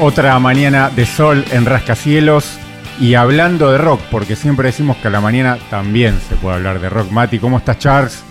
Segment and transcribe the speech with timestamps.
[0.00, 2.56] Otra mañana de sol en rascacielos
[3.00, 6.80] y hablando de rock, porque siempre decimos que a la mañana también se puede hablar
[6.80, 7.10] de rock.
[7.10, 8.22] Mati, ¿cómo estás, Charles?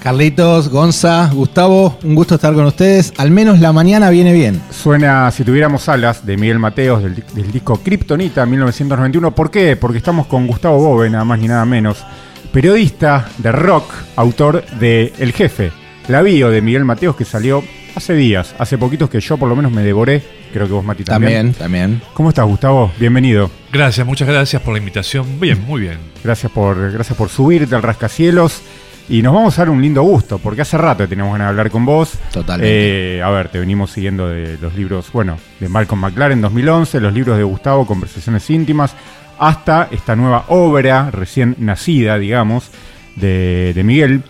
[0.00, 3.12] Carlitos, Gonza, Gustavo, un gusto estar con ustedes.
[3.18, 4.62] Al menos la mañana viene bien.
[4.70, 9.34] Suena Si tuviéramos alas de Miguel Mateos del, del disco Kryptonita 1991.
[9.34, 9.74] ¿Por qué?
[9.76, 12.04] Porque estamos con Gustavo Bove, nada más ni nada menos.
[12.52, 15.72] Periodista de rock, autor de El Jefe,
[16.06, 17.64] la bio de Miguel Mateos que salió
[17.96, 20.41] hace días, hace poquitos que yo por lo menos me devoré.
[20.52, 21.52] Creo que vos, Mati, también.
[21.52, 22.02] También, también.
[22.12, 22.92] ¿Cómo estás, Gustavo?
[22.98, 23.50] Bienvenido.
[23.72, 25.40] Gracias, muchas gracias por la invitación.
[25.40, 25.96] Bien, muy bien.
[26.22, 28.60] Gracias por, gracias por subirte al rascacielos.
[29.08, 31.50] Y nos vamos a dar un lindo gusto, porque hace rato que teníamos ganas de
[31.50, 32.12] hablar con vos.
[32.32, 33.16] Totalmente.
[33.16, 37.14] Eh, a ver, te venimos siguiendo de los libros, bueno, de Malcolm McLaren 2011, los
[37.14, 38.94] libros de Gustavo, Conversaciones íntimas,
[39.38, 42.70] hasta esta nueva obra recién nacida, digamos,
[43.16, 44.22] de, de Miguel.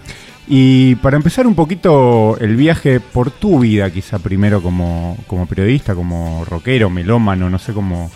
[0.49, 5.95] Y para empezar un poquito el viaje por tu vida, quizá primero como, como periodista,
[5.95, 8.11] como rockero, melómano, no sé cómo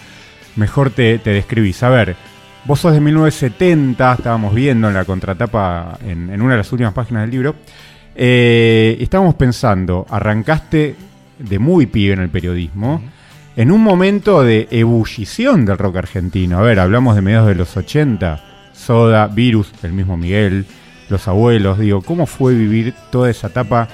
[0.57, 1.83] mejor te, te describís.
[1.83, 2.17] A ver,
[2.65, 6.93] vos sos de 1970, estábamos viendo en la contratapa, en, en una de las últimas
[6.93, 7.55] páginas del libro,
[8.19, 10.97] eh, estábamos pensando, arrancaste
[11.39, 13.03] de muy pibe en el periodismo,
[13.57, 16.59] en un momento de ebullición del rock argentino.
[16.59, 20.67] A ver, hablamos de mediados de los 80, Soda, Virus, el mismo Miguel,
[21.09, 23.89] los abuelos, digo, ¿cómo fue vivir toda esa etapa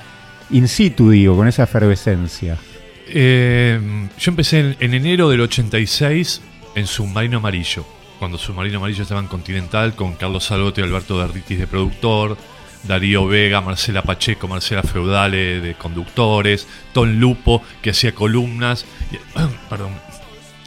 [0.51, 2.57] in situ, digo, con esa efervescencia?
[3.07, 6.41] Eh, yo empecé en, en enero del 86
[6.75, 7.85] en Submarino Amarillo,
[8.19, 12.37] cuando Submarino Amarillo estaba en Continental con Carlos Salote y Alberto Derritis de productor,
[12.85, 19.17] Darío Vega, Marcela Pacheco, Marcela Feudale de conductores, Ton Lupo que hacía columnas, y,
[19.71, 19.93] perdón,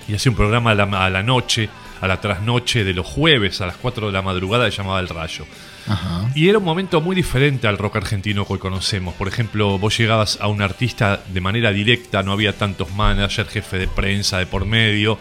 [0.07, 1.69] y hacía un programa a la, a la noche,
[2.01, 5.45] a la trasnoche de los jueves a las 4 de la madrugada llamaba El Rayo.
[5.87, 6.29] Ajá.
[6.35, 9.13] Y era un momento muy diferente al rock argentino que hoy conocemos.
[9.15, 13.77] Por ejemplo, vos llegabas a un artista de manera directa, no había tantos managers, jefe
[13.77, 15.17] de prensa de por medio.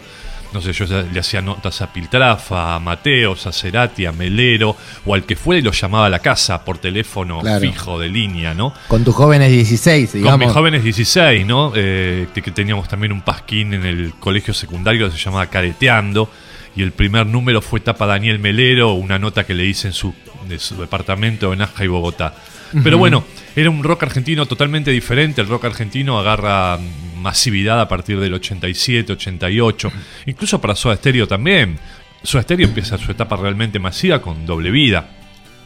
[0.53, 5.13] No sé, yo le hacía notas a Piltrafa, a Mateos, a Cerati, a Melero, o
[5.13, 7.59] al que fuera y lo llamaba a la casa por teléfono Claro.
[7.59, 8.73] fijo de línea, ¿no?
[8.87, 10.39] Con tus jóvenes 16, Con digamos.
[10.39, 11.73] mis jóvenes 16, ¿no?
[11.75, 16.29] Eh, que, que teníamos también un pasquín en el colegio secundario que se llamaba Careteando.
[16.77, 20.13] Y el primer número fue tapa Daniel Melero, una nota que le hice en su,
[20.47, 22.35] de su departamento en Aja y Bogotá.
[22.83, 23.23] Pero bueno,
[23.55, 25.39] era un rock argentino totalmente diferente.
[25.41, 26.77] El rock argentino agarra
[27.17, 29.91] masividad a partir del 87, 88.
[30.25, 31.77] Incluso para Soda Stereo también.
[32.23, 35.07] Soda Stereo empieza su etapa realmente masiva con doble vida.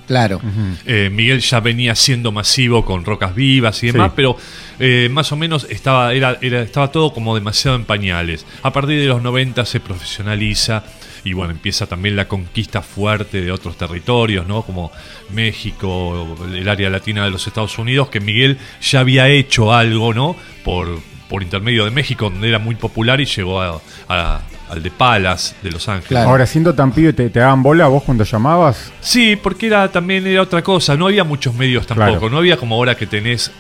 [0.07, 0.41] Claro.
[0.87, 4.13] Eh, Miguel ya venía siendo masivo con rocas vivas y demás, Sí.
[4.15, 4.37] pero
[4.79, 8.43] eh, más o menos estaba, era, era- estaba todo como demasiado en pañales.
[8.63, 10.83] A partir de los 90 se profesionaliza
[11.29, 14.63] y bueno, empieza también la conquista fuerte de otros territorios, ¿no?
[14.63, 14.91] Como
[15.31, 20.35] México, el área latina de los Estados Unidos, que Miguel ya había hecho algo, ¿no?
[20.63, 24.91] Por, por intermedio de México, donde era muy popular y llegó a- a- al de
[24.91, 26.09] Palas de Los Ángeles.
[26.09, 26.29] Claro.
[26.29, 28.91] Ahora, siendo tan pibe, ¿te, te daban bola vos cuando llamabas?
[29.01, 32.29] Sí, porque era también era otra cosa, no había muchos medios tampoco, Claro.
[32.29, 33.51] no había como ahora que tenés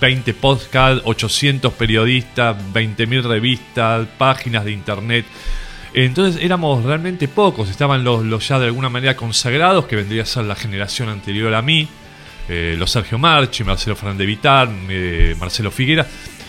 [0.00, 5.24] 20 podcasts, 800 periodistas, 20.000 revistas, páginas de internet.
[5.96, 10.26] Entonces éramos realmente pocos, estaban los, los ya de alguna manera consagrados, que vendría a
[10.26, 11.88] ser la generación anterior a mí,
[12.50, 16.06] eh, los Sergio Marchi, Marcelo Fernández Vitar, eh, Marcelo Figuera,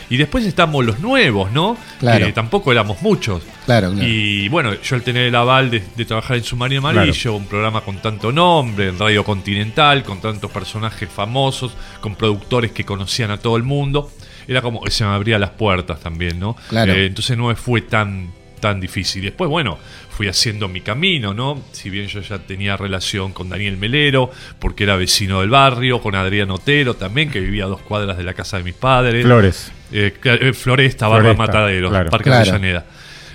[0.09, 1.77] y después estamos los nuevos, ¿no?
[1.97, 2.25] Claro.
[2.25, 3.41] Que tampoco éramos muchos.
[3.65, 4.05] Claro, claro.
[4.05, 7.79] Y bueno, yo al tener el aval de, de trabajar en Submarino Amarillo, un programa
[7.79, 11.71] con tanto nombre, en Radio Continental, con tantos personajes famosos,
[12.01, 14.11] con productores que conocían a todo el mundo,
[14.45, 16.57] era como que se me abría las puertas también, ¿no?
[16.67, 16.91] Claro.
[16.91, 19.23] Eh, entonces no me fue tan, tan difícil.
[19.23, 19.77] Después, bueno,
[20.09, 21.61] fui haciendo mi camino, ¿no?
[21.71, 26.15] Si bien yo ya tenía relación con Daniel Melero, porque era vecino del barrio, con
[26.15, 29.25] Adrián Otero también, que vivía a dos cuadras de la casa de mis padres.
[29.25, 29.71] Flores.
[29.91, 32.09] Eh, eh, Floresta, Barba Floresta, Mataderos, claro.
[32.09, 32.41] Parque Claro.
[32.51, 32.85] Avellaneda.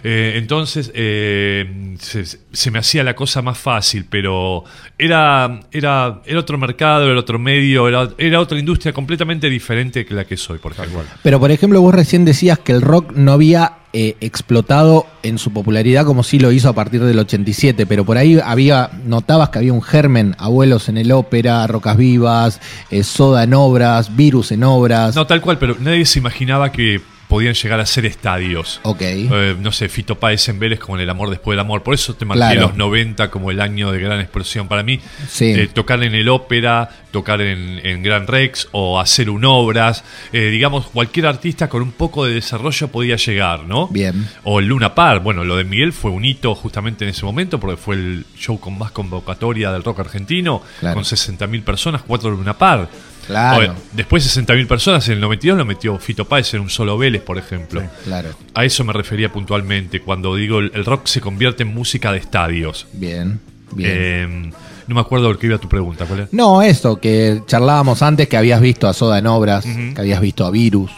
[0.04, 4.64] Eh, entonces eh, se, se me hacía la cosa más fácil, pero
[4.98, 10.14] era, era, era otro mercado, era otro medio, era, era otra industria completamente diferente que
[10.14, 11.02] la que soy, por ejemplo.
[11.22, 15.52] Pero por ejemplo, vos recién decías que el rock no había eh, explotado en su
[15.52, 19.58] popularidad como sí lo hizo a partir del 87, pero por ahí había, notabas que
[19.58, 22.60] había un germen, abuelos en el ópera, rocas vivas,
[22.90, 25.14] eh, soda en obras, virus en obras.
[25.14, 27.02] No, tal cual, pero nadie se imaginaba que
[27.32, 28.78] podían llegar a ser estadios.
[28.82, 29.00] Ok.
[29.00, 31.82] Eh, no sé, Fito Páez en Vélez con El Amor Después del Amor.
[31.82, 32.60] Por eso te marqué Claro.
[32.68, 34.68] los 90 como el año de gran explosión.
[34.68, 35.46] Para mí, Sí.
[35.46, 40.50] eh, tocar en el ópera, tocar en, en Gran Rex o hacer un obras, eh,
[40.50, 43.88] digamos, cualquier artista con un poco de desarrollo podía llegar, ¿no?
[43.88, 44.28] Bien.
[44.44, 45.22] O el Luna Park.
[45.22, 48.60] Bueno, lo de Miguel fue un hito justamente en ese momento porque fue el show
[48.60, 50.96] con más convocatoria del rock argentino, Claro.
[50.96, 52.90] con 60.000 personas, cuatro Luna Park.
[53.26, 53.74] Claro.
[53.92, 57.38] Después 60.000 personas, en el 92 lo metió Fito Páez en un solo Vélez, por
[57.38, 57.82] ejemplo.
[58.04, 58.30] Claro.
[58.54, 62.18] A eso me refería puntualmente, cuando digo el, el rock se convierte en música de
[62.18, 62.86] estadios.
[62.92, 63.40] Bien,
[63.72, 63.90] bien.
[63.92, 64.52] Eh,
[64.86, 66.32] no me acuerdo de qué iba tu pregunta, ¿cuál es?
[66.32, 70.44] No, esto, que charlábamos antes, que habías visto a Soda en obras, que habías visto
[70.44, 70.90] a Virus,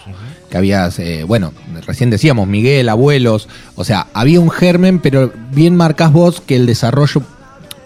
[0.51, 1.53] que habías, eh, bueno,
[1.87, 6.67] recién decíamos, Miguel, Abuelos, o sea, había un germen, pero bien marcás vos que el
[6.67, 7.23] desarrollo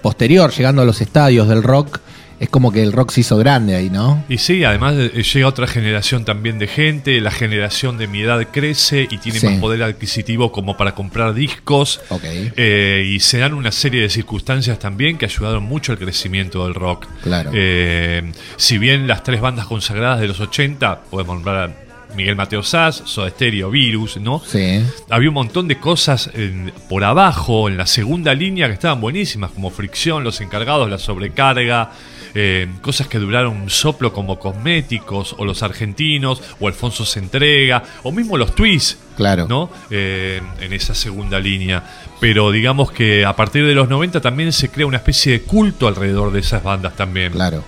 [0.00, 1.98] posterior, llegando a los estadios del rock,
[2.40, 4.24] es como que el rock se hizo grande ahí, ¿no?
[4.28, 8.46] Y sí, además eh, llega otra generación también de gente, la generación de mi edad
[8.52, 9.46] crece y tiene Sí.
[9.46, 12.00] más poder adquisitivo como para comprar discos.
[12.10, 12.22] Ok.
[12.24, 16.74] Eh, y se dan una serie de circunstancias también que ayudaron mucho al crecimiento del
[16.74, 17.06] rock.
[17.22, 17.50] Claro.
[17.54, 22.62] Eh, si bien las tres bandas consagradas de los 80, podemos nombrar a Miguel Mateo
[22.62, 24.40] Sass, Soda Stereo, Virus, ¿no?
[24.46, 29.00] Sí, Había un montón de cosas en- por abajo, en la segunda línea, que estaban
[29.00, 31.90] buenísimas, como Fricción, Los Encargados, La Sobrecarga,
[32.34, 37.82] eh, cosas que duraron un soplo como Cosméticos, o Los Argentinos, o Alfonso se entrega,
[38.02, 39.46] o mismo los Twists, claro.
[39.48, 39.70] ¿no?
[39.90, 41.82] Eh, en esa segunda línea.
[42.20, 45.86] Pero digamos que a partir de los 90 también se crea una especie de culto
[45.88, 47.32] alrededor de esas bandas también.
[47.32, 47.64] Claro.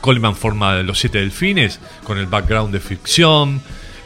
[0.00, 3.60] Coleman forma Los Siete Delfines con el background de ficción.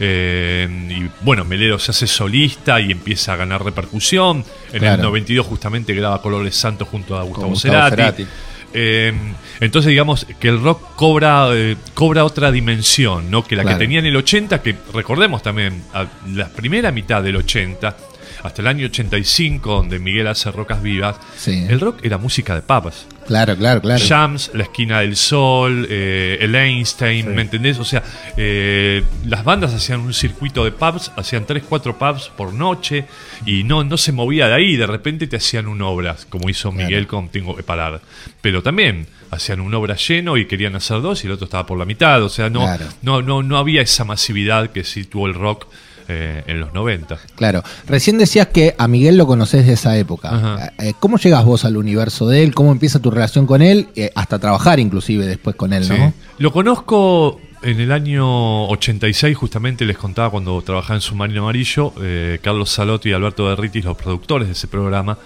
[0.04, 4.38] eh, y bueno, Melero se hace solista y empieza a ganar repercusión.
[4.70, 5.02] En el Claro.
[5.04, 7.96] 92 justamente graba Colores Santos junto a Gustavo, Gustavo Cerati.
[7.96, 8.26] Cerati.
[8.74, 9.12] Eh,
[9.60, 13.44] entonces digamos que el rock cobra, eh, cobra otra dimensión, ¿no?
[13.44, 13.78] Que la Claro.
[13.78, 17.96] que tenía en el 80, que recordemos también, a la primera mitad del 80,
[18.42, 21.64] hasta el año 85, donde Miguel hace Rocas Vivas, Sí.
[21.68, 23.06] el rock era música de papas.
[23.26, 24.02] Claro, claro, claro.
[24.04, 27.30] Shams, La Esquina del Sol, eh, el Einstein, Sí.
[27.32, 27.78] ¿me entendés?
[27.78, 28.02] O sea,
[28.36, 33.04] eh, las bandas hacían un circuito de pubs, hacían 3, 4 pubs por noche
[33.46, 36.70] y no, no se movía de ahí, de repente te hacían un obras, como hizo
[36.70, 36.86] Claro.
[36.88, 38.00] Miguel con Tengo que parar.
[38.40, 41.78] Pero también hacían un obra lleno y querían hacer dos y el otro estaba por
[41.78, 42.86] la mitad, o sea, no, Claro.
[43.02, 45.66] no, no, no había esa masividad que sí tuvo el rock
[46.12, 47.18] eh, en los 90.
[47.36, 47.62] Claro.
[47.86, 50.28] Recién decías que a Miguel lo conocés de esa época.
[50.34, 50.72] Ajá.
[50.78, 52.54] Eh, ¿Cómo llegas vos al universo de él?
[52.54, 53.88] ¿Cómo empieza tu relación con él?
[53.96, 55.94] Eh, hasta trabajar inclusive después con él, Sí.
[55.96, 56.12] ¿no?
[56.38, 62.38] Lo conozco en el año 86, justamente les contaba cuando trabajaba en Submarino Amarillo, eh,
[62.42, 65.16] Carlos Salotti y Alberto Derritis, los productores de ese programa,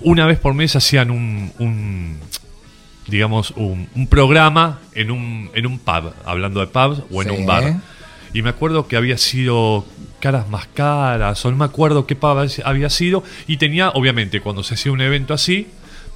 [0.00, 2.18] una vez por mes hacían un, un,
[3.06, 7.34] digamos, un, un programa en un, en un pub, hablando de pubs o en Sí.
[7.36, 7.76] un bar.
[8.32, 9.84] Y me acuerdo que había sido
[10.24, 12.16] caras más caras, o no me acuerdo qué
[12.64, 15.66] había sido, y tenía, obviamente, cuando se hacía un evento así,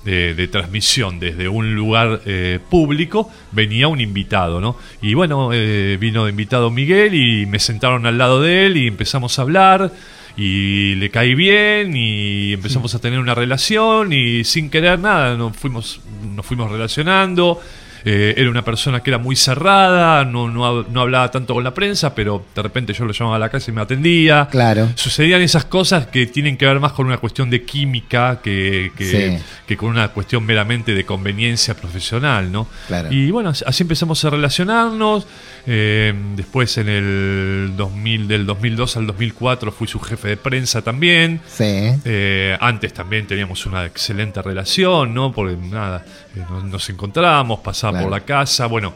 [0.03, 4.77] de, de transmisión desde un lugar eh, público, venía un invitado, ¿no?
[5.03, 8.87] Y bueno, eh, vino de invitado Miguel y me sentaron al lado de él y
[8.87, 9.93] empezamos a hablar
[10.39, 15.55] y le caí bien y empezamos a tener una relación y sin querer nada nos
[15.55, 16.01] fuimos,
[16.35, 17.61] nos fuimos relacionando.
[18.05, 21.75] Eh, era una persona que era muy cerrada, no, no, no hablaba tanto con la
[21.75, 24.49] prensa, pero de repente yo lo llamaba a la casa y me atendía.
[24.51, 24.89] Claro.
[24.95, 29.05] Sucedían esas cosas que tienen que ver más con una cuestión de química que, que,
[29.39, 29.45] Sí.
[29.67, 32.69] que con una cuestión meramente de conveniencia profesional, ¿no?
[32.87, 33.09] Claro.
[33.13, 35.27] Y bueno, así empezamos a relacionarnos.
[35.71, 41.41] eh, después en el 2000, del 2002 al 2004 fui su jefe de prensa también.
[41.47, 41.65] Sí.
[42.05, 45.33] Eh, antes también teníamos una excelente relación, ¿no?
[45.33, 46.05] Porque nada,
[46.51, 48.07] nos, nos encontramos, pasaba Claro.
[48.07, 48.67] por la casa.
[48.67, 48.95] Bueno,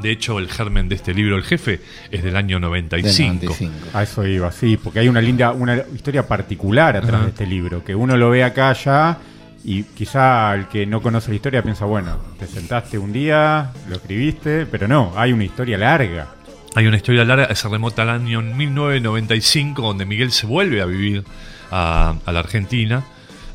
[0.00, 3.34] de hecho, el germen de este libro, El Jefe, es del año Del 95.
[3.46, 3.72] 95.
[3.94, 7.82] A eso iba, sí, porque hay una linda, una historia particular atrás de este libro,
[7.84, 9.18] que uno lo ve acá ya
[9.64, 13.96] y quizá el que no conoce la historia piensa, bueno, te sentaste un día, lo
[13.96, 16.28] escribiste, pero no, hay una historia larga.
[16.76, 21.24] Hay una historia larga se remota al año 1995, donde Miguel se vuelve a vivir
[21.72, 23.02] a, a la Argentina,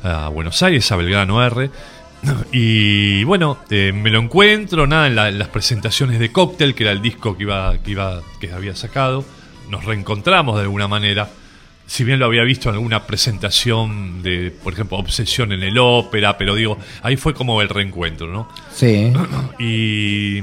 [0.02, 1.70] a Buenos Aires, a Belgrano R.
[2.52, 6.84] Y bueno, eh, me lo encuentro, nada, en, la- en las presentaciones de Cóctel, que
[6.84, 9.24] era el disco que iba, que iba, que había sacado.
[9.70, 11.28] Nos reencontramos de alguna manera.
[11.86, 16.38] Si bien lo había visto en alguna presentación de, por ejemplo, Obsesión en el ópera,
[16.38, 18.48] pero digo, ahí fue como el reencuentro, ¿no?
[18.72, 19.12] Sí.
[19.58, 20.42] Y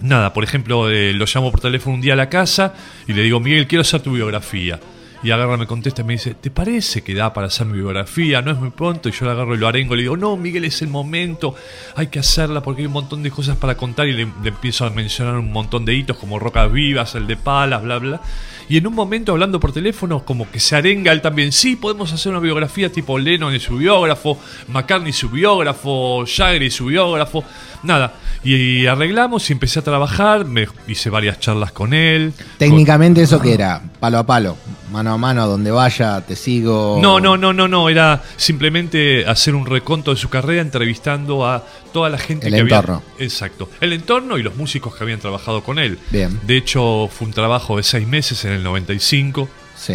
[0.00, 2.74] nada, por ejemplo, eh, lo llamo por teléfono un día a la casa
[3.06, 4.78] y le digo, Miguel, quiero hacer tu biografía.
[5.22, 8.42] Y agarra, me contesta y me dice, ¿te parece que da para hacer mi biografía?
[8.42, 9.08] No es muy pronto.
[9.08, 11.54] Y yo le agarro y lo arengo y le digo, no, Miguel, es el momento,
[11.94, 14.08] hay que hacerla porque hay un montón de cosas para contar.
[14.08, 17.36] Y le, le empiezo a mencionar un montón de hitos como Rocas Vivas, el de
[17.36, 18.20] Palas, bla, bla.
[18.68, 21.52] Y en un momento, hablando por teléfono, como que se arenga él también.
[21.52, 24.38] Sí, podemos hacer una biografía tipo Lennon y su biógrafo,
[24.68, 27.44] McCartney su biógrafo, Jagger y su biógrafo.
[27.82, 28.14] Nada.
[28.44, 30.46] Y, arreglamos y empecé a trabajar.
[30.46, 32.32] Me hice varias charlas con él.
[32.58, 34.56] Técnicamente eso que era palo a palo,
[34.90, 36.98] mano mano a mano a donde vaya, te sigo.
[37.02, 37.88] No, no, no, no, no.
[37.88, 42.60] Era simplemente hacer un reconto de su carrera entrevistando a toda la gente El que
[42.60, 43.02] entorno.
[43.14, 43.24] había.
[43.24, 43.68] Exacto.
[43.80, 45.98] El entorno y los músicos que habían trabajado con él.
[46.10, 46.40] Bien.
[46.46, 49.94] De hecho, fue un trabajo de seis meses en el 95 Sí.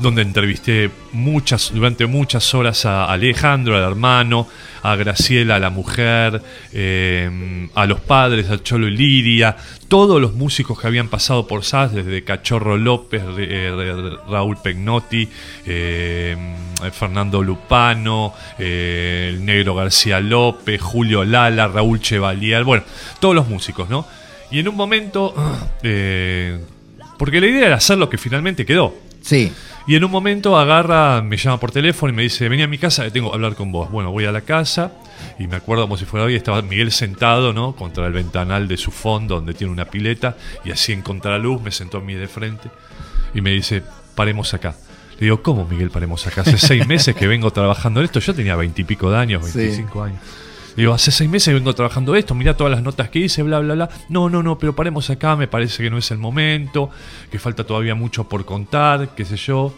[0.00, 4.46] Donde entrevisté muchas, durante muchas horas a Alejandro, al hermano,
[4.82, 6.40] a Graciela, a la mujer,
[6.72, 9.56] eh, a los padres, a Cholo y Lidia,
[9.88, 15.28] todos los músicos que habían pasado por SAS, desde Cachorro López, eh, Ra- Raúl Pegnotti,
[15.66, 16.36] eh,
[16.92, 22.84] Fernando Lupano, el negro García López, Julio Lala, Raúl Chevalier, bueno,
[23.18, 24.06] todos los músicos, ¿no?
[24.50, 25.34] Y en un momento,
[27.18, 28.94] porque la idea era hacer lo que finalmente quedó.
[29.20, 29.52] Sí.
[29.88, 32.76] Y en un momento agarra, me llama por teléfono y me dice, vení a mi
[32.76, 33.90] casa que tengo que hablar con vos.
[33.90, 34.92] Bueno, voy a la casa
[35.38, 37.74] y me acuerdo como si fuera hoy, estaba Miguel sentado, ¿no?
[37.74, 41.70] Contra el ventanal de su fondo donde tiene una pileta y así en contraluz me
[41.70, 42.68] sentó a mí de frente
[43.32, 43.82] y me dice,
[44.14, 44.74] paremos acá.
[45.18, 46.42] Le digo, ¿cómo Miguel paremos acá?
[46.42, 49.58] Hace seis meses que vengo trabajando en esto, yo tenía veintipico de años, Sí.
[49.58, 50.20] veinticinco años.
[50.76, 53.74] Digo, hace seis meses vengo trabajando esto, mira todas las notas que hice, bla, bla,
[53.74, 53.88] bla.
[54.08, 56.90] No, no, no, pero paremos acá, me parece que no es el momento,
[57.30, 59.74] que falta todavía mucho por contar, qué sé yo.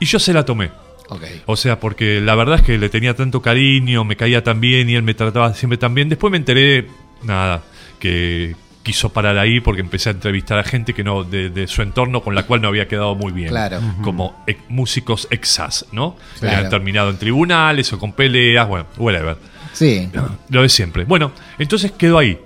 [0.00, 0.70] Y yo se la tomé.
[1.10, 1.22] Ok.
[1.46, 4.88] O sea, porque la verdad es que le tenía tanto cariño, me caía tan bien
[4.88, 6.08] y él me trataba siempre tan bien.
[6.08, 6.86] Después me enteré,
[7.22, 7.62] nada,
[7.98, 11.80] que quiso parar ahí porque empecé a entrevistar a gente que no de, de su
[11.82, 13.48] entorno con la cual no había quedado muy bien.
[13.48, 13.80] Claro.
[14.02, 16.16] Como ex- músicos exas, ¿no?
[16.40, 19.36] Que habían terminado en tribunales o con peleas, bueno, whatever.
[19.74, 20.08] Sí.
[20.48, 21.04] Lo de siempre.
[21.04, 22.38] Bueno, entonces quedó ahí.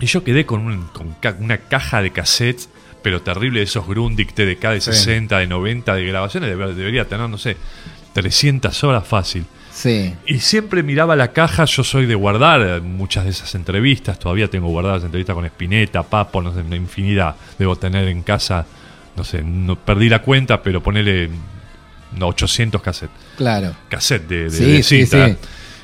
[0.00, 2.68] Y yo quedé con, un- con ca- una caja de cassettes,
[3.02, 6.48] pero terrible, de esos Grundig TDK de 60, de 90, de grabaciones.
[6.50, 7.56] Debe- debería tener, no sé,
[8.14, 9.44] 300 horas fácil.
[9.72, 10.14] Sí.
[10.26, 14.68] Y siempre miraba la caja, yo soy de guardar muchas de esas entrevistas, todavía tengo
[14.68, 17.34] guardadas entrevistas con Spinetta, Papo, no sé, una infinidad.
[17.58, 18.66] Debo tener en casa,
[19.16, 21.28] no sé, no perdí la cuenta, pero ponele
[22.16, 23.74] no, 800 cassettes Claro.
[23.88, 25.26] cassette de, de- Sí, de sí, cinta.
[25.28, 25.36] sí.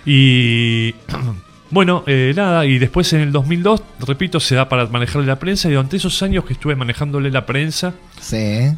[0.07, 0.95] Y
[1.71, 5.69] bueno, eh, nada, y después en el 2002, repito, se da para manejarle la prensa
[5.69, 8.73] y durante esos años que estuve manejándole la prensa, Sí.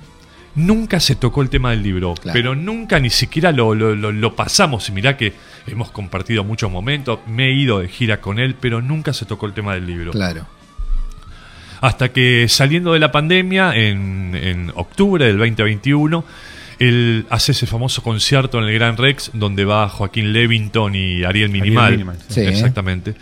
[0.55, 2.35] nunca se tocó el tema del libro, Claro.
[2.35, 4.89] pero nunca ni siquiera lo, lo- lo- lo pasamos.
[4.89, 5.33] Y mirá que
[5.67, 9.47] hemos compartido muchos momentos, me he ido de gira con él, pero nunca se tocó
[9.47, 10.11] el tema del libro.
[10.13, 10.47] Claro.
[11.81, 16.25] Hasta que saliendo de la pandemia, en, en octubre del 2021,
[16.89, 21.51] él hace ese famoso concierto en el Gran Rex donde va Joaquín Levington y Ariel
[21.51, 21.93] Minimal.
[21.93, 22.41] Minimal, sí.
[22.41, 22.47] Sí.
[22.47, 23.15] Exactamente.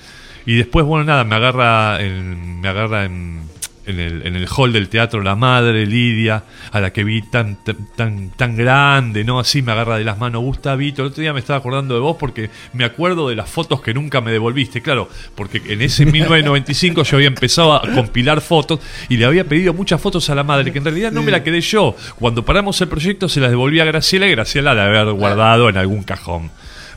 [0.47, 3.43] Y después, bueno, nada, me agarra en, me agarra en,
[3.91, 7.57] en el, en el hall del teatro la madre, Lidia, a la que vi tan,
[7.65, 9.39] tan, tan, tan grande, ¿no?
[9.39, 11.03] Así me agarra de las manos, Gustavito.
[11.03, 13.93] El otro día me estaba acordando de vos porque me acuerdo de las fotos que
[13.93, 19.17] nunca me devolviste, claro, porque en ese 1995 yo había empezado a compilar fotos y
[19.17, 21.61] le había pedido muchas fotos a la madre, que en realidad no me la quedé
[21.61, 21.95] yo.
[22.19, 25.77] Cuando paramos el proyecto se las devolví a Graciela y Graciela la había guardado en
[25.77, 26.51] algún cajón.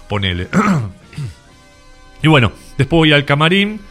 [0.08, 0.48] Ponele.
[2.24, 3.82] Y bueno, después voy al camarín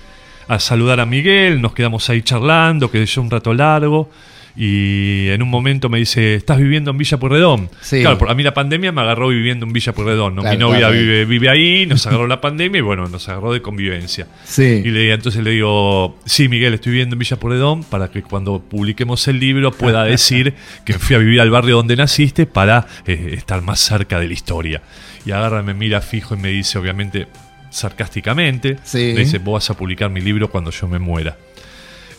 [0.55, 4.11] a saludar a Miguel, nos quedamos ahí charlando, quedé yo un rato largo.
[4.55, 7.71] Y en un momento me dice, ¿estás viviendo en Villa Pueyrredón?
[7.81, 8.03] Sí.
[8.03, 10.35] Claro, por- a mí la pandemia me agarró viviendo en Villa Pueyrredón.
[10.35, 10.43] ¿no?
[10.43, 10.95] Claro, Mi novia claro.
[10.95, 14.27] vive, vive ahí, nos agarró la pandemia y bueno, nos agarró de convivencia.
[14.45, 14.83] Sí.
[14.85, 18.61] Y le, entonces le digo, sí, Miguel, estoy viviendo en Villa Pueyrredón para que cuando
[18.61, 20.53] publiquemos el libro pueda decir
[20.85, 24.35] que fui a vivir al barrio donde naciste para eh, estar más cerca de la
[24.35, 24.83] historia.
[25.25, 27.27] Y agarra, me mira fijo y me dice, obviamente,
[27.73, 29.13] sarcásticamente, Sí.
[29.15, 31.37] me dice, vos vas a publicar mi libro cuando yo me muera.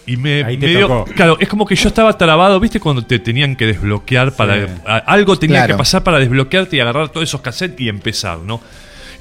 [0.05, 1.05] Y me, Ahí te me dio- tocó.
[1.15, 2.79] claro, es como que yo estaba trabado, ¿viste?
[2.81, 4.67] Cuando te tenían que desbloquear para.
[4.67, 4.73] Sí.
[4.85, 5.75] a- algo tenía Claro.
[5.75, 8.59] que pasar para desbloquearte y agarrar todos esos cassettes y empezar, ¿no?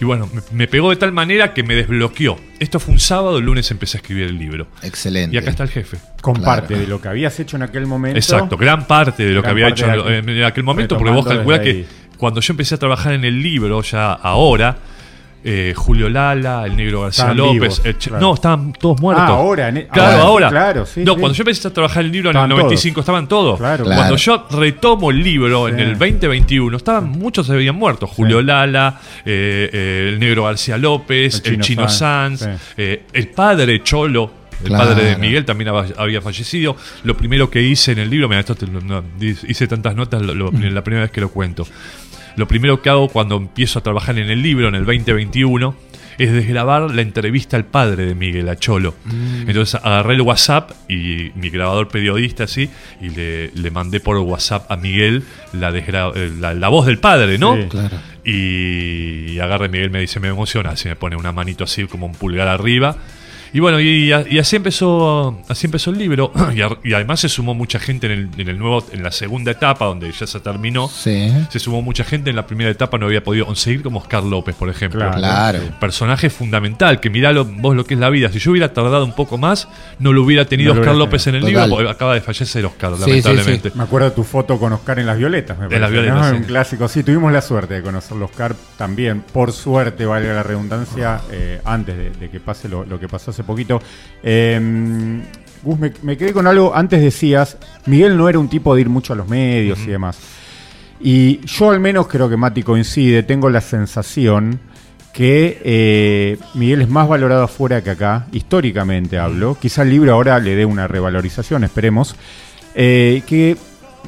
[0.01, 2.37] Y bueno, me, me pegó de tal manera que me desbloqueó.
[2.59, 4.67] Esto fue un sábado, el lunes empecé a escribir el libro.
[4.83, 5.37] Excelente.
[5.37, 5.99] Y acá está el jefe.
[6.21, 6.63] Con Claro.
[6.63, 8.19] parte de lo que habías hecho en aquel momento.
[8.19, 10.65] Exacto, gran parte de lo que Gran había parte hecho de en, aquel- en aquel
[10.65, 12.17] momento, porque vos retomando calculás desde que ahí.
[12.17, 14.79] cuando yo empecé a trabajar en el libro, ya ahora,
[15.45, 18.21] eh, Julio Lala, el negro García Estaban López, vivos, claro.
[18.21, 19.25] no, estaban todos muertos.
[19.29, 20.49] Ah, ahora, Claro, ahora, ahora.
[20.51, 21.21] claro, sí, no, sí.
[21.21, 23.59] cuando yo empecé a trabajar el libro en el 95 estaban todos.
[23.59, 23.85] Claro.
[23.85, 23.99] Claro.
[23.99, 28.07] Cuando yo retomo el libro en el 2021, estaban muchos se habían muerto.
[28.07, 32.47] Julio Lala, eh, eh, el negro García López, El el Chino Chino Sanz,
[32.77, 34.43] eh, el padre Cholo.
[34.63, 34.85] El Claro.
[34.91, 36.77] padre de Miguel también hab- había fallecido.
[37.03, 40.23] Lo primero que hice en el libro, mira, esto te lo- no, hice tantas notas,
[40.23, 41.67] lo- lo- la primera vez que lo cuento.
[42.37, 45.75] Lo primero que hago cuando empiezo a trabajar en el libro, en el 2021,
[46.19, 48.95] es desgrabar la entrevista al padre de Miguel, a Cholo.
[49.49, 52.69] Entonces agarré el WhatsApp y mi grabador periodista así,
[53.01, 56.99] y le, le mandé por WhatsApp a Miguel la, desgra- eh, la, la voz del
[56.99, 57.57] padre, ¿no?
[57.57, 57.69] Sí.
[57.69, 57.97] Claro.
[58.25, 62.07] Y agarra y Miguel me dice, me emociona, así me pone una manito así como
[62.07, 62.97] un pulgar arriba.
[63.55, 66.33] Y bueno, y, y así empezó así empezó el libro.
[66.55, 69.11] Y, a- y además se sumó mucha gente en el, en el nuevo, en la
[69.11, 70.89] segunda etapa, donde ya se terminó.
[70.89, 71.33] Sí.
[71.51, 74.55] Se sumó mucha gente en la primera etapa, no había podido conseguir como Oscar López,
[74.55, 75.01] por ejemplo.
[75.01, 75.17] Claro.
[75.19, 75.59] Claro.
[75.81, 78.31] Personaje fundamental, que mirá lo- vos lo que es la vida.
[78.31, 79.69] Si yo hubiera tardado un poco más,
[79.99, 82.21] no lo hubiera tenido No lo Oscar hubiera López en el libro, porque acaba de
[82.21, 83.73] fallecer Oscar, Sí, sí, lamentablemente.
[83.75, 86.21] Me acuerdo de tu foto con Oscar en las violetas, me En las parece, violetas,
[86.21, 86.31] ¿no?
[86.31, 86.37] sí.
[86.37, 86.89] Un clásico.
[86.89, 89.23] Sí, tuvimos la suerte de conocerlo Oscar también.
[89.33, 93.31] Por suerte, valga la redundancia, eh, antes de, de que pase lo, lo que pasó
[93.31, 93.81] hace poquito.
[94.23, 95.21] Eh,
[95.63, 96.75] Gus, me, me quedé con algo.
[96.75, 97.57] Antes decías,
[97.87, 100.19] Miguel no era un tipo de ir mucho a los medios y demás.
[101.01, 104.61] Y yo al menos creo que Mati coincide, tengo la sensación
[105.13, 109.57] que eh, Miguel es más valorado afuera que acá, históricamente hablo.
[109.61, 112.17] Quizá el libro ahora le dé una revalorización, esperemos.
[112.75, 113.57] Eh, que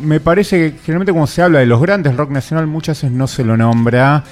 [0.01, 3.27] me parece que generalmente cuando se habla de los grandes rock nacional muchas veces no
[3.27, 4.25] se lo nombra.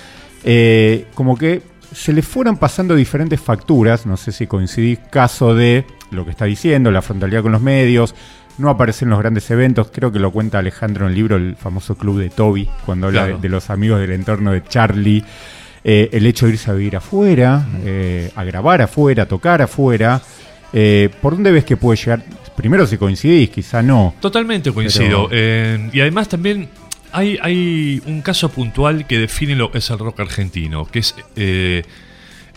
[0.45, 1.63] eh, como que
[1.95, 6.45] se le fueron pasando diferentes facturas, no sé si coincidís, caso de lo que está
[6.45, 8.15] diciendo, la frontalidad con los medios,
[8.59, 11.57] no aparece en los grandes eventos, creo que lo cuenta Alejandro en el libro, el
[11.57, 13.37] famoso club de Toby, cuando habla Claro.
[13.37, 15.25] de, de los amigos del entorno de Charlie,
[15.85, 20.21] eh, el hecho de irse a vivir afuera, eh, a grabar afuera, a tocar afuera,
[20.73, 22.23] eh, ¿por dónde ves que puede llegar?
[22.57, 24.15] Primero si coincidís, quizá no.
[24.21, 25.29] Totalmente coincido.
[25.29, 26.69] Pero- Eh, y además también
[27.13, 31.15] hay, hay un caso puntual que define lo que es el rock argentino, que es
[31.37, 31.83] eh,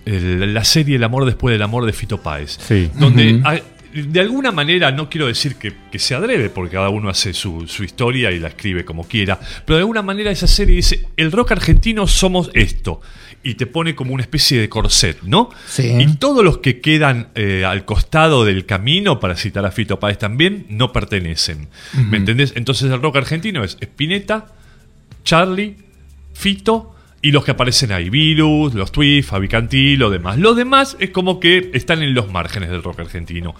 [0.06, 2.58] el- la serie El amor después del amor de Fito Páez.
[2.60, 2.90] Sí.
[2.96, 3.62] Donde hay-
[4.04, 7.66] de alguna manera, no quiero decir que, que se adrede, porque cada uno hace su,
[7.68, 11.32] su historia y la escribe como quiera, pero de alguna manera esa serie dice, el
[11.32, 13.02] rock argentino somos esto,
[13.46, 15.52] y te pone como una especie de corset, ¿no?
[15.68, 15.96] Sí.
[16.00, 20.18] Y todos los que quedan eh, al costado del camino, para citar a Fito Páez
[20.18, 21.70] también, no pertenecen.
[21.94, 22.54] ¿Me entendés?
[22.56, 24.48] Entonces el rock argentino es Spinetta,
[25.24, 25.78] Charlie,
[26.34, 26.95] Fito
[27.26, 30.38] y los que aparecen ahí, Virus, los Twist, Fabi Cantí, lo demás.
[30.38, 33.56] Lo demás es como que están en los márgenes del rock argentino.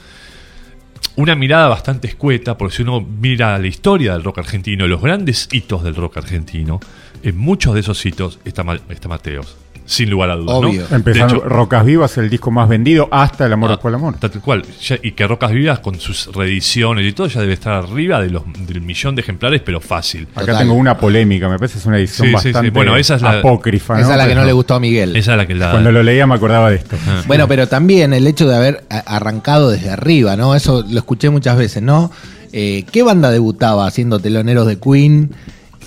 [1.16, 5.50] Una mirada bastante escueta, porque si uno mira la historia del rock argentino, los grandes
[5.52, 6.80] hitos del rock argentino,
[7.26, 9.58] en muchos de esos hitos está, está Mateos.
[9.88, 10.62] Sin lugar a dudas.
[10.62, 10.68] ¿no?
[10.68, 10.84] Obvio.
[10.90, 14.00] Empezando, De hecho, Rocas Vivas, el disco más vendido, hasta El Amor Ah, después del
[14.02, 14.16] Amor.
[14.18, 14.64] Tal cual.
[14.82, 18.32] Ya- y que Rocas Vivas con sus reediciones y todo ya debe estar arriba de
[18.32, 20.28] los, del millón de ejemplares, pero fácil.
[20.34, 22.48] Acá tengo una polémica, me parece que es una edición Sí, sí, sí.
[22.52, 24.00] bastante Bueno, esa es la- apócrifa.
[24.00, 25.16] Esa es la que Pero no le gustó a Miguel.
[25.16, 25.70] Esa es la que la.
[25.70, 26.96] Cuando lo leía me acordaba de esto.
[27.08, 27.22] Ah.
[27.28, 30.56] Bueno, pero también el hecho de haber arrancado desde arriba, ¿no?
[30.56, 32.12] Eso lo escuché muchas veces, ¿no?
[32.54, 35.30] Eh, ¿Qué banda debutaba haciendo teloneros de Queen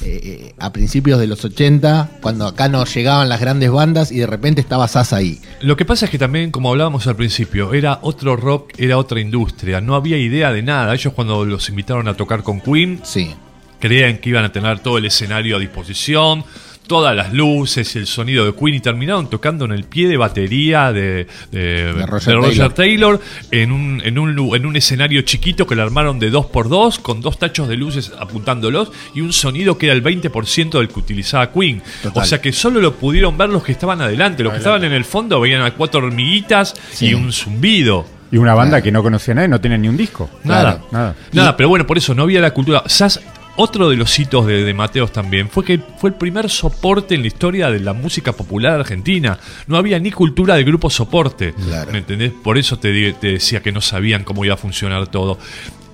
[0.02, 4.26] eh, a principios de los 80, cuando acá no llegaban las grandes bandas y de
[4.26, 5.40] repente estaba Sasa ahí?
[5.60, 9.20] Lo que pasa es que también, como hablábamos al principio, era otro rock, era otra
[9.20, 10.94] industria, no había idea de nada.
[10.94, 13.34] Ellos cuando los invitaron a tocar con Queen, Sí.
[13.80, 16.44] creían que iban a tener todo el escenario a disposición,
[16.88, 20.16] todas las luces y el sonido de Queen y terminaron tocando en el pie de
[20.16, 23.18] batería de, de- De Roger de Roger Taylor.
[23.18, 23.20] Taylor,
[23.52, 27.38] en, un, en, un, en un escenario chiquito que lo armaron de 2x2 con dos
[27.38, 31.82] tachos de luces apuntándolos y un sonido que era el 20% del que utilizaba Queen.
[32.02, 32.22] Total.
[32.22, 34.92] O sea que solo lo pudieron ver los que estaban adelante, los que estaban en
[34.92, 37.08] el fondo veían a cuatro hormiguitas Sí.
[37.10, 38.06] y un zumbido.
[38.30, 40.28] Y una banda que no conocía a nadie, no tenía ni un disco.
[40.44, 40.62] Nada.
[40.62, 40.86] Claro.
[40.92, 41.14] Nada.
[41.32, 42.82] Nada, pero bueno, por eso no había la cultura.
[42.86, 43.20] Sas-
[43.58, 47.20] otro de los hitos de, de Mateos también fue que fue el primer soporte en
[47.22, 49.38] la historia de la música popular argentina.
[49.66, 51.52] No había ni cultura de grupo soporte.
[51.52, 51.92] Claro.
[51.92, 52.32] ¿Me entendés?
[52.42, 52.88] Por eso te,
[53.20, 55.38] decía que no sabían cómo iba a funcionar todo.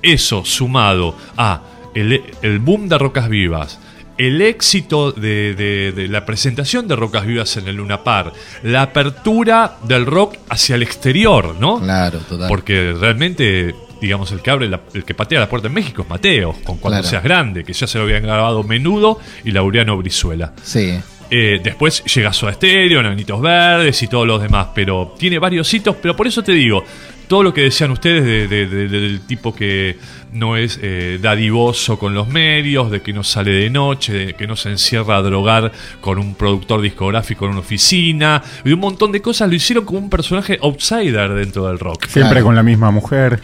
[0.02, 1.62] Eso sumado a
[1.94, 3.78] el, el boom de Rocas Vivas,
[4.18, 8.82] el éxito de, de- de la presentación de Rocas Vivas en el Luna Par, la
[8.82, 11.80] apertura del rock hacia el exterior, ¿no?
[11.80, 12.48] Claro, total.
[12.48, 13.74] Porque realmente,
[14.04, 16.78] digamos, el que abre la- el que patea la puerta en México es Mateo, con
[16.78, 17.08] cuando Claro.
[17.08, 20.52] seas grande, que ya se lo habían grabado Menudo y Laureano Brizuela.
[20.62, 20.98] Sí.
[21.30, 25.96] Eh, después llega Soda Stereo, Nanitos Verdes y todos los demás, pero tiene varios hitos,
[26.00, 26.84] pero por eso te digo,
[27.26, 29.96] todo lo que decían ustedes de- de- de- del tipo que
[30.32, 34.46] no es eh, dadivoso con los medios, de que no sale de noche, de que
[34.46, 39.10] no se encierra a drogar con un productor discográfico en una oficina, y un montón
[39.10, 42.44] de cosas lo hicieron como un personaje outsider dentro del rock Siempre Claro.
[42.46, 43.40] con la misma mujer.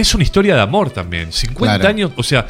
[0.00, 1.32] Es una historia de amor también.
[1.32, 1.88] 50 Claro.
[1.88, 2.46] años, o sea,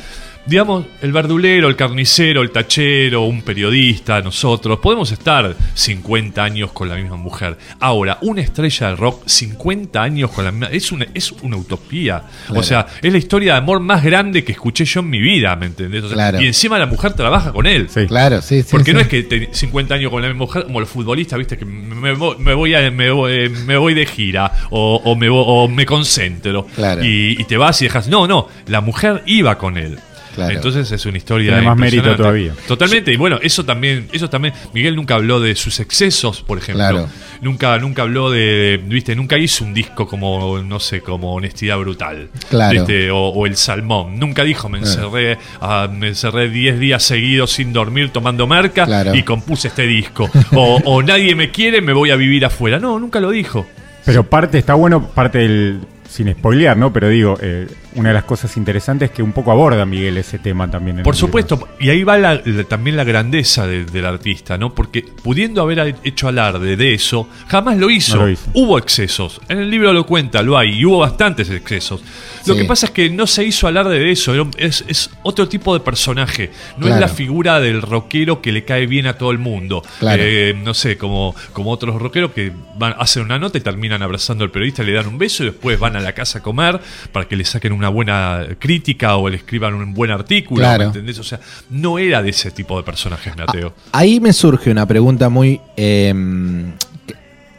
[0.48, 6.88] digamos, el verdulero, el carnicero, el tachero, un periodista, nosotros, podemos estar 50 años con
[6.88, 7.56] la misma mujer.
[7.80, 10.66] Ahora, una estrella del rock, 50 años con la misma.
[10.68, 12.22] Es una, es una utopía.
[12.46, 12.60] Claro.
[12.60, 15.54] O sea, es la historia de amor más grande que escuché yo en mi vida,
[15.56, 16.04] ¿me entendés?
[16.04, 16.40] O sea, Claro.
[16.42, 17.88] Y encima la mujer trabaja con él.
[17.90, 18.06] Sí.
[18.06, 18.68] Claro, sí, sí.
[18.70, 18.94] Porque sí.
[18.94, 21.64] no es que te- 50 años con la misma mujer, como los futbolistas, viste, que
[21.64, 25.68] me, voy- me voy, a- me, voy, me voy de gira o, o me, o
[25.68, 27.04] me concentro Claro.
[27.04, 28.08] y, y te vas y dejas.
[28.08, 29.98] No, no, la mujer iba con él.
[30.38, 30.54] Claro.
[30.54, 31.52] Entonces es una historia.
[31.52, 32.52] Tiene más mérito todavía.
[32.66, 33.12] Totalmente.
[33.12, 34.54] Y bueno, eso también, eso también.
[34.72, 36.78] Miguel nunca habló de sus excesos, por ejemplo.
[36.84, 37.08] Claro.
[37.40, 42.28] Nunca, nunca habló de, viste, nunca hizo un disco como, no sé, como Honestidad Brutal.
[42.50, 42.72] Claro.
[42.84, 43.10] ¿Viste?
[43.10, 44.18] O, o El Salmón.
[44.18, 45.06] Nunca dijo, me Claro.
[45.08, 49.14] encerré, ah, me encerré 10 días seguidos sin dormir tomando merca Claro.
[49.14, 50.30] y compuse este disco.
[50.54, 52.78] o, o nadie me quiere, me voy a vivir afuera.
[52.78, 53.66] No, nunca lo dijo.
[54.04, 55.80] Pero parte, está bueno, parte del.
[56.08, 56.90] Sin spoilear, ¿no?
[56.90, 60.38] Pero digo, eh, una de las cosas interesantes es que un poco aborda Miguel ese
[60.38, 60.98] tema también.
[60.98, 64.74] en Por supuesto, y ahí va la- la- también la grandeza de- del artista, ¿no?
[64.74, 68.16] Porque pudiendo haber hecho alarde de eso, jamás lo hizo.
[68.16, 68.50] No lo hizo.
[68.54, 69.40] Hubo excesos.
[69.48, 72.02] En el libro lo cuenta, lo hay, y hubo bastantes excesos.
[72.46, 72.60] Lo Sí.
[72.60, 75.74] que pasa es que no se hizo alarde de eso, un- es, es otro tipo
[75.74, 76.50] de personaje.
[76.76, 79.82] No es la figura del rockero que le cae bien a todo el mundo.
[79.98, 80.22] Claro.
[80.24, 84.44] Eh, no sé, como, como otros rockeros que van, hacen una nota y terminan abrazando
[84.44, 86.80] al periodista, le dan un beso y después van a la casa a comer
[87.12, 90.60] para que le saquen una buena crítica o le escriban un buen artículo.
[90.60, 90.84] Claro.
[90.84, 91.18] ¿me entendés?
[91.18, 93.74] O sea, no era de ese tipo de personajes, Mateo.
[93.92, 95.60] Ahí me surge una pregunta muy...
[95.76, 96.12] eh,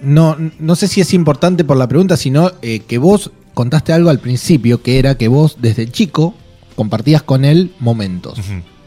[0.01, 4.10] no, no sé si es importante por la pregunta, sino eh, que vos contaste algo
[4.10, 6.36] al principio, que era que vos desde chico
[6.75, 8.39] compartías con él momentos.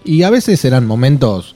[0.04, 1.54] Y a veces eran momentos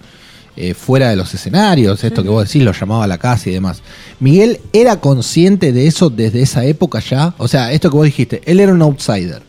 [0.56, 3.52] eh, fuera de los escenarios, esto que vos decís, lo llamaba a la casa y
[3.52, 3.82] demás.
[4.20, 7.34] ¿Miguel era consciente de eso desde esa época ya?
[7.38, 9.42] O sea, esto que vos dijiste, él era un outsider.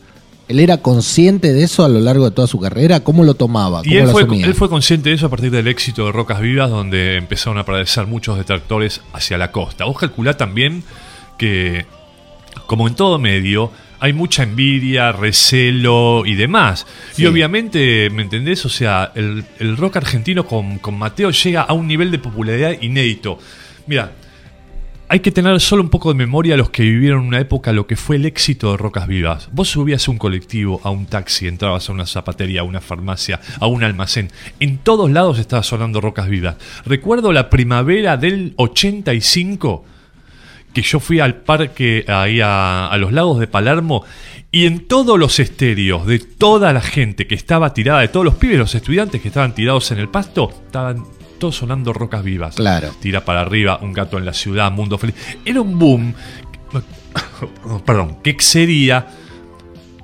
[0.48, 3.02] ¿Él era consciente de eso a lo largo de toda su carrera?
[3.02, 3.80] ¿Cómo lo tomaba?
[3.82, 4.46] ¿Cómo Y él lo fue, asumía?
[4.46, 7.62] él fue consciente de eso a partir del éxito de Rocas Vivas, donde empezaron a
[7.62, 9.86] aparecer muchos detractores hacia la costa.
[9.86, 10.84] Vos calculá también
[11.38, 11.86] que,
[12.66, 16.86] como en todo medio, hay mucha envidia, recelo y demás.
[17.14, 17.24] Sí.
[17.24, 18.66] Y obviamente, ¿me entendés?
[18.66, 22.74] O sea, el, el rock argentino con, con Mateo llega a un nivel de popularidad
[22.82, 23.38] inédito.
[23.88, 24.14] Mira,
[25.10, 27.88] hay que tener solo un poco de memoria a los que vivieron una época lo
[27.88, 29.50] que fue el éxito de Rocas Vivas.
[29.54, 33.40] Vos subías a un colectivo, a un taxi, entrabas a una zapatería, a una farmacia,
[33.60, 34.30] a un almacén.
[34.60, 36.58] En todos lados estaba sonando Rocas Vivas.
[36.86, 39.86] Recuerdo la primavera del 85
[40.74, 44.04] que yo fui al parque ahí a, los lagos de Palermo
[44.52, 48.36] y en todos los estéreos de toda la gente que estaba tirada, de todos los
[48.36, 51.04] pibes, los estudiantes que estaban tirados en el pasto, estaban
[51.38, 52.56] todos sonando rocas vivas.
[52.56, 52.90] Claro.
[53.00, 55.16] Tira para arriba, un gato en la ciudad, mundo feliz.
[55.46, 56.14] Era un boom,
[57.86, 59.08] perdón, que excedía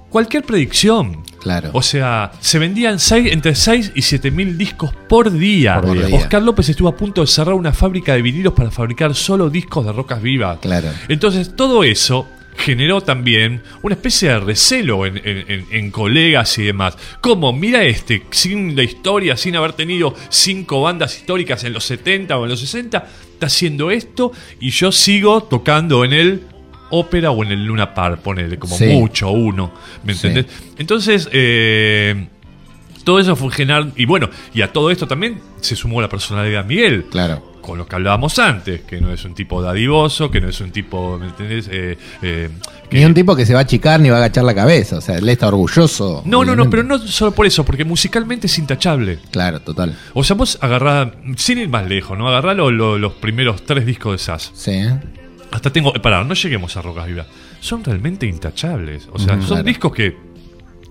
[0.10, 1.24] cualquier predicción.
[1.40, 1.72] Claro.
[1.74, 5.82] O sea, se vendían seis- entre 6 y 7 mil discos por día.
[5.82, 6.16] Por día.
[6.16, 9.86] Oscar López estuvo a punto de cerrar una fábrica de vinilos para fabricar solo discos
[9.86, 10.60] de rocas vivas.
[10.62, 10.88] Claro.
[11.10, 16.64] Entonces, todo eso generó también una especie de recelo en, en- en- en colegas y
[16.64, 16.98] demás.
[17.22, 22.38] Como, mira este, sin la historia, sin haber tenido cinco bandas históricas en los 70
[22.38, 26.44] o en los 60, está haciendo esto y yo sigo tocando en el
[26.92, 28.86] ópera o en el Luna Park, ponele, como Sí.
[28.86, 30.28] mucho uno, ¿me Sí.
[30.28, 30.54] entendés?
[30.78, 32.28] Entonces, eh,
[33.04, 36.62] todo eso fue generar, y bueno, y a todo esto también se sumó la personalidad
[36.64, 37.53] de Miguel Claro.
[37.64, 40.70] Con lo que hablábamos antes, que no es un tipo dadivoso, que no es un
[40.70, 41.68] tipo, ¿me entendés?
[41.72, 42.50] Eh, eh,
[42.90, 44.98] que- Ni un tipo que se va a achicar ni va a agachar la cabeza.
[44.98, 46.22] O sea, él está orgulloso.
[46.26, 49.18] No, no, no, pero no solo por eso, porque musicalmente es intachable.
[49.32, 49.98] Claro, total.
[50.14, 52.28] O sea, vos agarrá, sin ir más lejos, ¿no?
[52.28, 54.52] Agarrá lo- lo- los primeros tres discos de SAS.
[54.54, 54.80] Sí.
[55.52, 57.28] Hasta tengo, eh, pará, no lleguemos a Rocas Vivas.
[57.62, 59.08] Son realmente intachables.
[59.12, 59.64] O sea, son claro.
[59.64, 60.18] discos que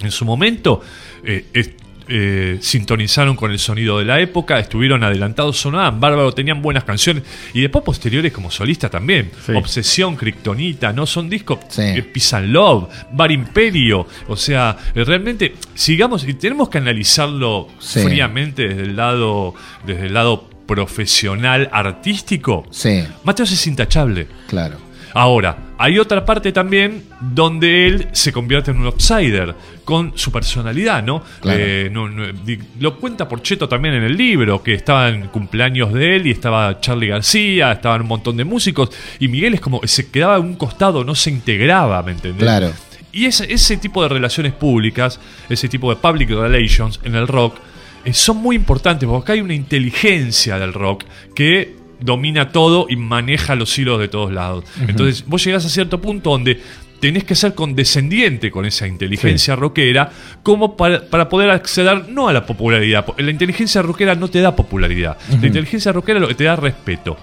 [0.01, 0.81] en su momento
[1.25, 1.71] eh, es-
[2.09, 7.23] eh, sintonizaron con el sonido de la época, estuvieron adelantados, sonaban bárbaro, tenían buenas canciones.
[7.55, 9.31] Y después posteriores como solista también.
[9.45, 9.53] Sí.
[9.53, 11.07] Obsesión, Kryptonita, ¿no?
[11.07, 11.83] Son discos Sí.
[11.83, 14.07] eh, and Love, Bar Imperio.
[14.29, 18.01] O sea, eh, realmente, sigamos, y tenemos que analizarlo Sí.
[18.03, 19.55] fríamente desde el lado,
[19.87, 22.67] desde el lado profesional, artístico.
[22.71, 24.27] Sí, Mateos es intachable.
[24.49, 24.77] claro.
[25.15, 31.03] Ahora, hay otra parte también donde él se convierte en un outsider con su personalidad,
[31.03, 31.23] ¿no?
[31.41, 31.59] Claro.
[31.61, 36.17] Eh, no- no, di- lo cuenta Porcheto también en el libro, que estaban cumpleaños de
[36.17, 40.11] él y estaba Charlie García, estaban un montón de músicos, y Miguel es como, se
[40.11, 42.43] quedaba en un costado, no se integraba, ¿me entendés?
[42.43, 42.73] Claro.
[43.13, 45.21] Y ese, ese tipo de relaciones públicas,
[45.51, 47.57] ese tipo de public relations en el rock,
[48.05, 52.97] eh, son muy importantes, porque acá hay una inteligencia del rock que domina todo y
[52.97, 54.65] maneja los hilos de todos lados.
[54.87, 56.61] Entonces, vos llegás a cierto punto donde
[57.01, 60.11] tenés que ser condescendiente con esa inteligencia rockera
[60.45, 63.05] como para, para poder acceder no a la popularidad.
[63.19, 65.17] La inteligencia rockera no te da popularidad.
[65.41, 67.17] La inteligencia rockera lo que te da respeto.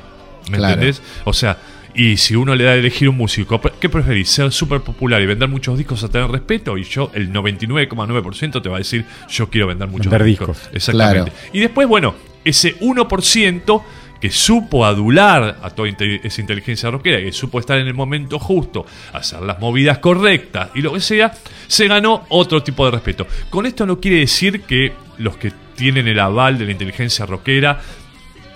[0.51, 0.73] ¿Me Claro.
[0.73, 1.01] entendés?
[1.25, 1.57] O sea,
[1.95, 4.29] y si uno le da a elegir un músico, ¿qué preferís?
[4.29, 6.77] ¿Ser súper popular y vender muchos discos a tener respeto?
[6.77, 10.47] Y yo, el 99,9% te va a decir, yo quiero vender muchos Vender discos.
[10.57, 10.69] discos.
[10.75, 11.31] Exactamente.
[11.31, 11.49] Claro.
[11.53, 13.81] Y después, bueno, ese 1%
[14.19, 18.85] que supo adular a toda esa inteligencia rockera, que supo estar en el momento justo,
[19.13, 21.33] hacer las movidas correctas y lo que sea,
[21.67, 23.25] se ganó otro tipo de respeto.
[23.49, 27.79] Con esto no quiere decir que los que tienen el aval de la inteligencia rockera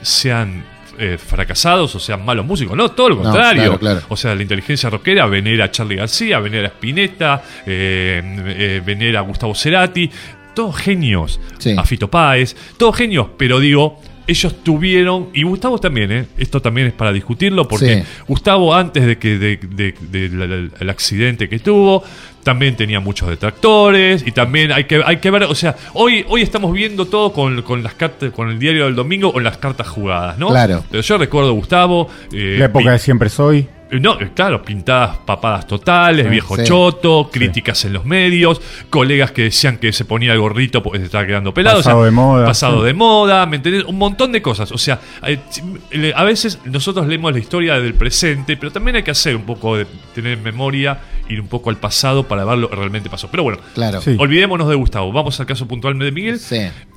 [0.01, 0.65] sean
[0.99, 2.75] eh, fracasados o sean malos músicos.
[2.77, 3.63] No, todo lo No, contrario.
[3.63, 4.01] claro, claro.
[4.09, 9.19] O sea, la inteligencia rockera venera a Charlie García, venera a Spinetta, eh, eh, venera
[9.19, 10.09] a Gustavo Cerati.
[10.53, 11.39] Todos genios.
[11.57, 11.73] Sí.
[11.77, 12.55] A Fito Páez.
[12.77, 16.25] Todos genios, pero digo, ellos tuvieron, y Gustavo también, ¿eh?
[16.37, 18.03] esto también es para discutirlo, porque Sí.
[18.27, 22.03] Gustavo antes de que de, de- de la- la- el accidente que tuvo,
[22.43, 26.41] también tenía muchos detractores, y también hay que, hay que ver, o sea, hoy, hoy
[26.41, 29.87] estamos viendo todo con, con las cartas, con el diario del domingo, con las cartas
[29.87, 30.49] jugadas, ¿no?
[30.49, 30.83] Claro.
[30.89, 32.09] Pero yo recuerdo a Gustavo.
[32.33, 33.67] eh, La época de siempre soy.
[33.99, 36.63] No, eh, claro, pintadas papadas totales, viejo sí.
[36.65, 41.05] choto, críticas en los medios, colegas que decían que se ponía el gorrito porque se
[41.05, 41.77] estaba quedando pelado.
[41.77, 42.85] Pasado de moda, Pasado sí.
[42.87, 43.83] de moda, ¿me entendés?
[43.85, 44.71] Un montón de cosas.
[44.71, 49.11] O sea, eh, a veces nosotros leemos la historia del presente, pero también hay que
[49.11, 52.75] hacer un poco de tener memoria, ir un poco al pasado para ver lo que
[52.75, 53.29] realmente pasó.
[53.29, 54.01] Pero bueno, Claro.
[54.01, 54.15] Sí.
[54.17, 55.11] olvidémonos de Gustavo.
[55.11, 56.39] Vamos al caso puntual de Miguel.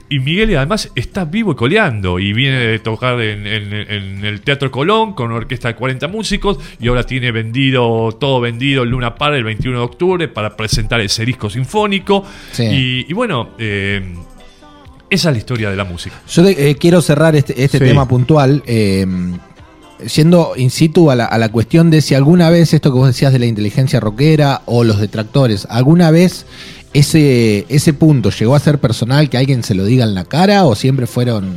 [0.08, 4.40] Y Miguel además está vivo y coleando y viene de tocar en, en- en el
[4.42, 8.90] Teatro Colón con una orquesta de 40 músicos y ahora tiene vendido, todo vendido el
[8.90, 12.24] Luna Par el 21 de octubre para presentar ese disco sinfónico.
[12.52, 12.62] Sí.
[12.64, 14.14] Y, y bueno, eh,
[15.10, 16.14] esa es la historia de la música.
[16.28, 17.84] Yo te- eh, quiero cerrar este, este Sí.
[17.84, 19.04] tema puntual, eh,
[20.14, 23.06] yendo in situ a la, a la cuestión de si alguna vez esto que vos
[23.06, 26.46] decías de la inteligencia rockera o los detractores, alguna vez
[26.98, 30.64] ese, ese punto llegó a ser personal, que alguien se lo diga en la cara
[30.64, 31.54] o siempre fueron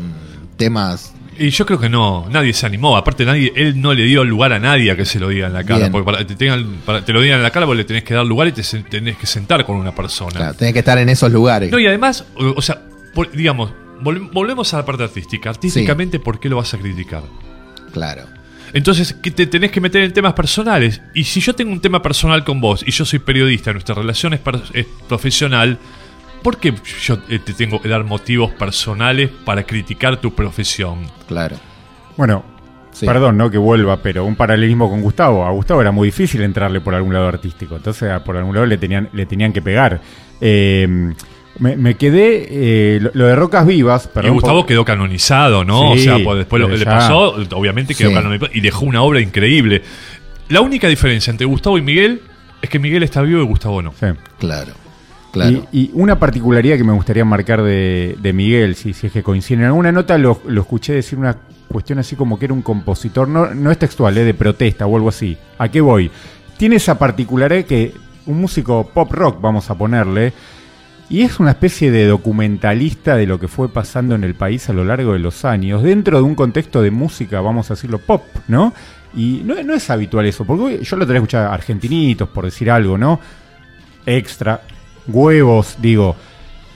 [0.57, 1.13] temas...
[1.41, 2.97] Y yo creo que no, nadie se animó.
[2.97, 5.53] Aparte, nadie, él no le dio lugar a nadie a que se lo diga en
[5.53, 5.79] la cara.
[5.79, 5.91] Bien.
[5.93, 8.13] Porque para te, tengan, para- te lo digan en la cara, vos le tenés que
[8.13, 10.31] dar lugar y te tenés que sentar con una persona.
[10.35, 11.71] Claro, tenés que estar en esos lugares.
[11.71, 12.81] No, y además, o, o sea,
[13.15, 13.71] por- digamos,
[14.03, 15.49] vol- volvemos a la parte artística.
[15.49, 17.23] Artísticamente, ¿por qué lo vas a criticar?
[17.93, 18.23] Claro.
[18.73, 21.01] Entonces, que te tenés que meter en temas personales.
[21.13, 24.33] Y si yo tengo un tema personal con vos y yo soy periodista, nuestra relación
[24.33, 24.41] es,
[25.07, 25.77] profesional,
[26.43, 30.99] ¿por qué yo eh, te tengo que dar motivos personales para criticar tu profesión?
[31.27, 31.57] Claro.
[32.17, 32.43] Bueno,
[32.91, 33.05] Sí.
[33.05, 35.45] perdón, no que vuelva, pero un paralelismo con Gustavo.
[35.45, 37.75] A Gustavo era muy difícil entrarle por algún lado artístico.
[37.77, 40.01] Entonces, a- por algún lado le tenían, le tenían que pegar.
[40.41, 41.13] Eh,
[41.59, 42.47] me, me quedé.
[42.49, 44.33] eh, lo, lo de Rocas Vivas, y perdón.
[44.33, 45.93] Gustavo por- quedó canonizado, ¿no?
[45.95, 48.15] Sí, o sea, pues después lo que le pasó, obviamente quedó Sí.
[48.15, 49.81] canonizado y dejó una obra increíble.
[50.49, 52.21] La única diferencia entre Gustavo y Miguel
[52.61, 53.91] es que Miguel está vivo y Gustavo no.
[53.99, 54.07] Sí.
[54.39, 54.73] Claro.
[55.31, 55.67] Claro.
[55.71, 59.21] Y, y una particularidad que me gustaría marcar de, de Miguel, si, si es que
[59.21, 59.59] coinciden.
[59.61, 63.27] En alguna nota lo, lo escuché decir una cuestión así como que era un compositor,
[63.27, 65.37] no, no es textual, es de protesta o algo así.
[65.59, 66.09] ¿A qué voy?
[66.57, 67.93] Tiene esa particularidad que
[68.25, 70.33] un músico pop rock, vamos a ponerle,
[71.09, 74.73] y es una especie de documentalista de lo que fue pasando en el país a
[74.73, 78.23] lo largo de los años, dentro de un contexto de música, vamos a decirlo, pop,
[78.47, 78.73] ¿no?
[79.15, 83.19] Y no, es habitual eso, porque yo lo tenía escuchar argentinitos, por decir algo, ¿no?
[84.05, 84.61] Extra,
[85.07, 86.15] huevos, digo.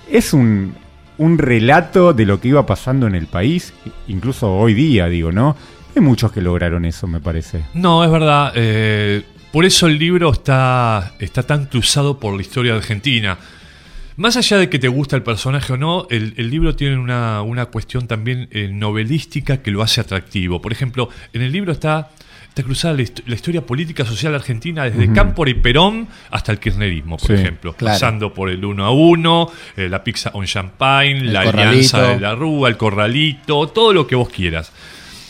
[0.09, 0.75] Es un,
[1.19, 3.71] un relato de lo que iba pasando en el país,
[4.07, 5.55] incluso hoy día, digo, ¿no?
[5.95, 7.65] Hay muchos que lograron eso, me parece.
[7.75, 8.51] No, es verdad.
[8.55, 13.37] eh, por eso el libro está, está tan cruzado por la historia Argentina.
[14.15, 17.41] Más allá de que te gusta el personaje o no, el, el libro tiene una,
[17.41, 20.61] una cuestión también eh, novelística que lo hace atractivo.
[20.61, 22.09] Por ejemplo, en el libro está,
[22.47, 26.59] está cruzada la, hist- la historia política social argentina desde Cámpora y Perón hasta el
[26.59, 27.73] kirchnerismo, por Sí, ejemplo.
[27.73, 27.95] claro.
[27.95, 31.69] Pasando por el uno a uno, eh, la pizza on champagne, El la corralito.
[31.69, 34.71] alianza de la Rúa, el corralito, todo lo que vos quieras.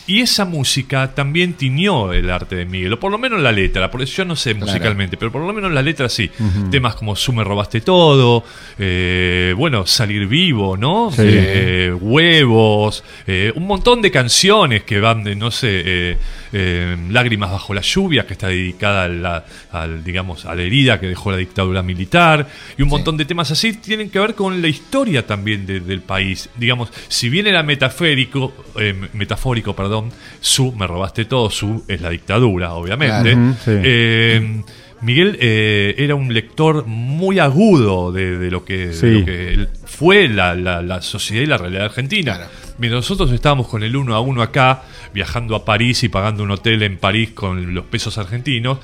[0.06, 3.90] Y esa música también tiñó el arte de Miguel, o por lo menos la letra,
[3.90, 4.66] porque yo no sé Claro.
[4.66, 6.30] musicalmente, pero por lo menos la letra sí.
[6.70, 8.44] Temas como Su me robaste todo,
[8.78, 11.10] eh, bueno, Salir vivo, ¿no?
[11.10, 11.22] Sí.
[11.24, 16.18] Eh, huevos, eh, un montón de canciones que van de, no sé,
[16.56, 21.00] eh, Lágrimas bajo la lluvia, que está dedicada a la, al, digamos, a la herida
[21.00, 22.46] que dejó la dictadura militar,
[22.78, 22.94] y un Sí.
[22.94, 26.48] montón de temas así tienen que ver con la historia también de- del país.
[26.56, 32.10] Digamos, si bien era metafórico, eh, metafórico, perdón, su me robaste todo, su es la
[32.10, 33.32] dictadura, obviamente.
[33.32, 33.48] Claro.
[33.50, 33.70] Ujú, sí.
[33.84, 34.62] Eh,
[35.00, 40.28] Miguel eh, era un lector muy agudo de, de lo, que, de lo que fue
[40.28, 42.36] la, la- la sociedad y la realidad argentina.
[42.36, 42.50] Claro.
[42.78, 44.82] Mientras nosotros estábamos con el uno a uno acá,
[45.12, 48.78] viajando a París y pagando un hotel en París con los pesos argentinos,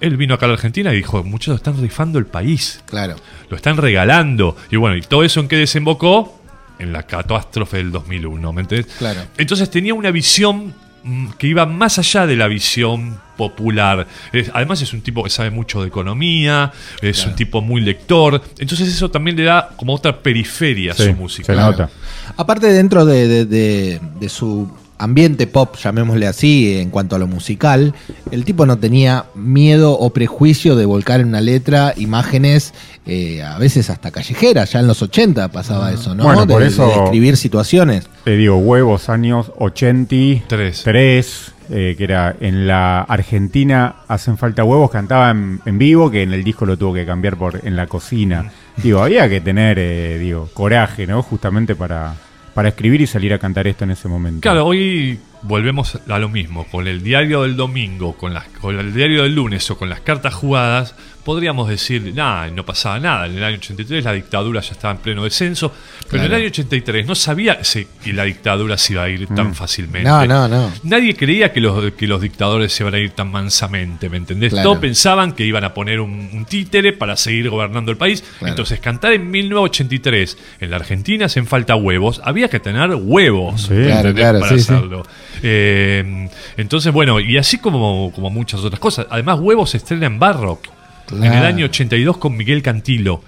[0.00, 3.16] él vino acá a la Argentina y dijo, muchachos, están rifando el país Claro.
[3.48, 4.56] lo están regalando.
[4.70, 6.40] Y bueno, ¿y todo eso en qué desembocó?
[6.78, 8.86] En la catástrofe del 2001, ¿me entendés?
[8.96, 9.20] Claro.
[9.36, 10.74] Entonces tenía una visión
[11.04, 14.06] mm, que iba más allá de la visión popular.
[14.32, 17.30] Es- además es un tipo que sabe mucho de economía, es Claro.
[17.30, 18.42] un tipo muy lector.
[18.58, 21.46] Entonces eso también le da como otra periferia a su música.
[21.46, 21.70] se Claro.
[21.72, 21.90] nota.
[22.36, 27.26] Aparte, dentro de, de- de- de su ambiente pop, llamémosle así, en cuanto a lo
[27.26, 27.94] musical,
[28.30, 32.72] el tipo no tenía miedo o prejuicio de volcar en una letra imágenes,
[33.06, 36.24] eh, a veces hasta callejeras, ya en los 80 pasaba eso, ¿no?
[36.24, 38.08] Bueno, por de, eso- de describir situaciones.
[38.24, 41.52] Te digo, huevos, años 83, Tres.
[41.70, 46.32] eh, que era en la Argentina hacen falta huevos, cantaba en, en vivo, que en
[46.32, 48.50] el disco lo tuvo que cambiar por en la cocina.
[48.76, 51.22] Digo, había que tener, eh, digo, coraje, ¿no?
[51.22, 52.14] Justamente para,
[52.54, 54.40] para escribir y salir a cantar esto en ese momento.
[54.40, 56.66] Claro, hoy volvemos a lo mismo.
[56.70, 58.34] Con el diario del domingo, con,
[58.78, 63.26] el diario del lunes o con las cartas jugadas, podríamos decir, nada, no pasaba nada.
[63.26, 65.72] En el año 83 la dictadura ya estaba en pleno descenso,
[66.10, 67.60] pero en el año 83 no sabía
[68.02, 70.08] que la dictadura se iba a ir tan fácilmente.
[70.08, 70.72] No, no, no.
[70.82, 74.52] Nadie creía que los, que los dictadores se iban a ir tan mansamente, ¿me entendés?
[74.52, 74.70] Claro.
[74.70, 78.22] Todos pensaban que iban a poner un, un títere para seguir gobernando el país.
[78.38, 78.52] Claro.
[78.52, 82.20] Entonces, cantar en 1983 en la Argentina hacen falta huevos.
[82.24, 84.12] Había que tener huevos para
[84.48, 84.54] sí, sí.
[84.54, 85.02] hacerlo.
[85.42, 89.06] Eh, entonces, bueno, y así como, como muchas otras cosas.
[89.10, 90.79] Además, huevos se estrena en Barrock
[91.12, 93.22] en el año 82 con Miguel Cantilo.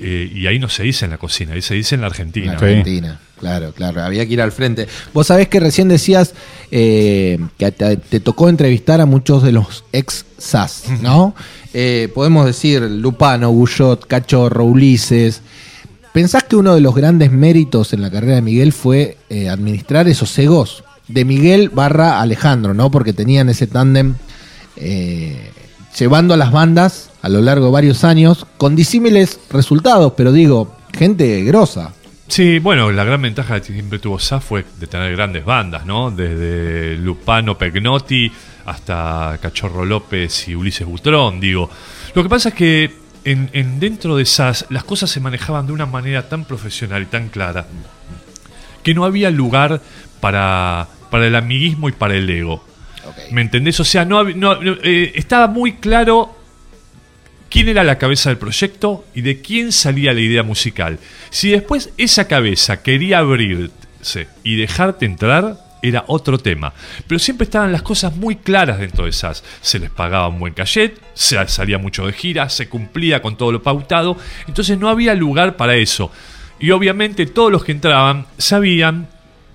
[0.00, 2.12] Eh, y ahí no se dice en la cocina, ahí se dice en la En
[2.12, 2.56] Argentina.
[2.58, 2.64] Sí.
[2.64, 3.20] Argentina.
[3.40, 4.86] Claro, claro, había que ir al frente.
[5.12, 6.34] Vos sabés que recién decías
[6.70, 11.34] eh, que te, te tocó entrevistar a muchos de los ex SAS, ¿no?
[11.74, 15.42] Eh, podemos decir Lupano, Guyot, Cachorro, Ulises.
[16.12, 19.18] ¿Pensás que uno de los grandes méritos en la carrera de Miguel fue
[19.50, 20.82] administrar esos egos?
[21.06, 22.90] De Miguel barra Alejandro, ¿no?
[22.90, 24.14] Porque tenían ese tándem
[25.96, 30.74] llevando a las bandas a lo largo de varios años con disímiles resultados, pero digo,
[30.96, 31.92] gente grosa.
[32.26, 36.10] Sí, bueno, la gran ventaja que siempre tuvo SA fue de tener grandes bandas, ¿no?
[36.10, 38.30] Desde Lupano Pegnotti
[38.66, 41.70] hasta Cachorro López y Ulises Butrón, digo.
[42.14, 42.90] Lo que pasa es que
[43.24, 47.06] en, en- dentro de SAS las cosas se manejaban de una manera tan profesional y
[47.06, 47.66] tan clara
[48.82, 49.80] que no había lugar
[50.20, 52.64] para, para el amiguismo y para el ego.
[53.32, 53.80] ¿Me entendés?
[53.80, 56.34] O sea, no- no, eh, estaba muy claro
[57.50, 60.98] quién era la cabeza del proyecto y de quién salía la idea musical.
[61.30, 66.72] Si después esa cabeza quería abrirse y dejarte entrar, era otro tema.
[67.06, 69.44] Pero siempre estaban las cosas muy claras dentro de esas.
[69.60, 73.52] Se les pagaba un buen cachet, se salía mucho de gira, se cumplía con todo
[73.52, 76.10] lo pautado, entonces no había lugar para eso.
[76.60, 79.08] Y obviamente todos los que entraban sabían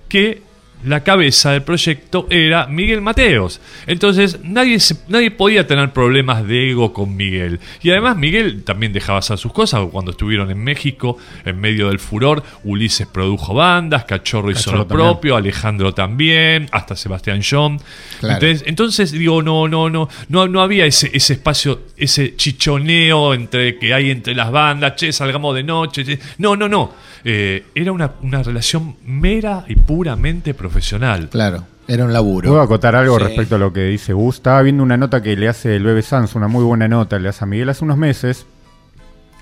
[0.08, 0.42] que
[0.84, 3.60] la cabeza del proyecto era Miguel Mateos.
[3.86, 7.60] Entonces nadie, se- nadie podía tener problemas de ego con Miguel.
[7.82, 9.82] Y además Miguel también dejaba hacer sus cosas.
[9.90, 14.86] Cuando estuvieron en México, en medio del furor, Ulises produjo bandas, Cachorro hizo Cachorro lo
[14.86, 15.08] también.
[15.10, 17.78] propio, Alejandro también, hasta Sebastián John.
[18.20, 18.34] Claro.
[18.34, 23.78] Entonces, entonces, digo, no, no, no, no, no había ese, ese espacio, ese chichoneo entre
[23.78, 26.04] que hay entre las bandas, che, salgamos de noche.
[26.04, 26.18] che.
[26.38, 26.92] No, no, no.
[27.24, 31.28] Eh, era una, una relación mera y puramente profesional.
[31.30, 32.50] Claro, era un laburo.
[32.50, 33.24] ¿Puedo acotar algo Sí.
[33.24, 34.36] respecto a lo que dice Gus?
[34.36, 37.30] Estaba viendo una nota que le hace el Bebe Sanz, una muy buena nota, le
[37.30, 38.46] hace a Miguel hace unos meses,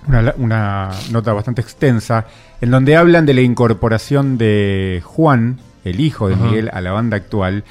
[0.06, 2.26] una, una nota bastante extensa,
[2.60, 6.44] en donde hablan de la incorporación de Juan, el hijo de Ajá.
[6.44, 7.64] Miguel, a la banda actual,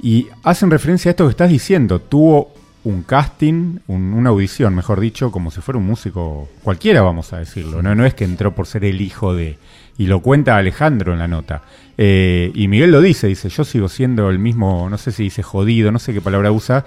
[0.00, 2.00] y hacen referencia a esto que estás diciendo.
[2.00, 2.53] Tuvo
[2.84, 7.38] un casting, un- una audición, mejor dicho, como si fuera un músico cualquiera, vamos a
[7.38, 7.82] decirlo.
[7.82, 9.58] No, no es que entró por ser el hijo de...
[9.96, 11.62] Y lo cuenta Alejandro en la nota.
[11.96, 15.42] Eh, y Miguel lo dice, dice, yo sigo siendo el mismo, no sé si dice
[15.42, 16.84] jodido, no sé qué palabra usa,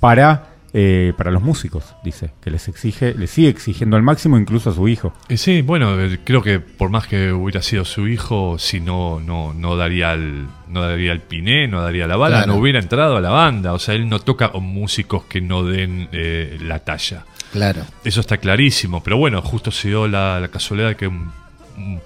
[0.00, 4.68] para, eh, para los músicos, dice, que les exige, les sigue exigiendo al máximo incluso
[4.68, 5.14] a su hijo.
[5.34, 9.54] Sí, bueno, eh, creo que por más que hubiera sido su hijo, si no, no,
[9.54, 12.52] no daría el, no daría el piné, no daría la bala, Claro.
[12.52, 13.72] no hubiera entrado a la banda.
[13.72, 17.24] O sea, él no toca con músicos que no den eh, la talla.
[17.52, 17.80] Claro.
[18.04, 21.32] Eso está clarísimo, pero bueno, justo se dio la, la casualidad de que un,
[21.78, 22.00] un-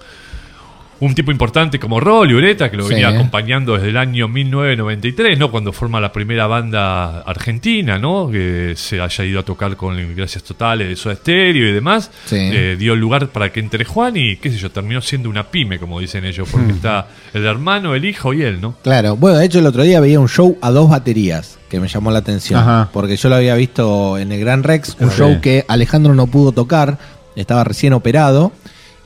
[1.01, 2.93] un tipo importante como Rolly Ureta, que lo Sí.
[2.93, 5.51] venía acompañando desde el año 1993, ¿no?
[5.51, 8.29] Cuando forma la primera banda argentina, ¿no?
[8.31, 12.37] Que se haya ido a tocar con Gracias Totales de Soda Stereo y demás, Sí.
[12.39, 15.79] eh, dio lugar para que entre Juan y, qué sé yo, terminó siendo una pyme,
[15.79, 18.75] como dicen ellos, porque está el hermano, el hijo y él, ¿no?
[18.83, 21.87] Claro, bueno, de hecho el otro día veía un show a dos baterías que me
[21.87, 22.59] llamó la atención.
[22.59, 22.89] Ajá.
[22.93, 26.51] Porque yo lo había visto en el Gran Rex, un show que Alejandro no pudo
[26.51, 26.97] tocar,
[27.35, 28.51] estaba recién operado.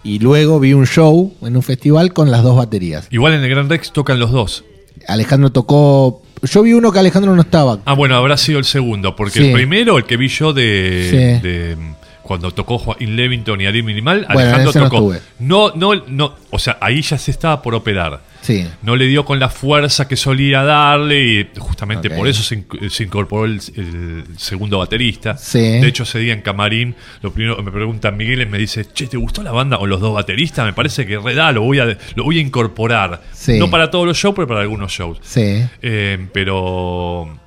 [0.05, 3.07] Y luego vi un show en un festival con las dos baterías.
[3.11, 4.63] Igual en el Gran Rex tocan los dos.
[5.07, 6.21] Alejandro tocó.
[6.43, 7.79] Yo vi uno que Alejandro no estaba.
[7.85, 9.47] Ah, bueno, habrá sido el segundo, porque Sí.
[9.47, 11.47] el primero, el que vi yo de, Sí.
[11.47, 11.77] de,
[12.21, 15.13] cuando tocó Joaquín Levington y Ari Minimal, Bueno, Alejandro no tocó.
[15.39, 18.21] No, no, no, o sea, ahí ya se estaba por operar.
[18.45, 18.67] Sí.
[18.83, 22.89] No le dio con la fuerza que solía darle y justamente por eso se, inc-
[22.89, 25.35] se incorporó el, el segundo baterista.
[25.37, 25.59] Sí.
[25.59, 28.85] De hecho, ese día en Camarín, lo primero que me pregunta Miguel es, me dice,
[28.93, 30.65] che, ¿te gustó la banda con los dos bateristas?
[30.65, 33.23] Me parece que reda, lo voy a, lo voy a incorporar.
[33.33, 33.57] Sí.
[33.57, 35.17] No para todos los shows, pero para algunos shows.
[35.23, 35.65] Sí.
[35.81, 37.39] Eh, pero...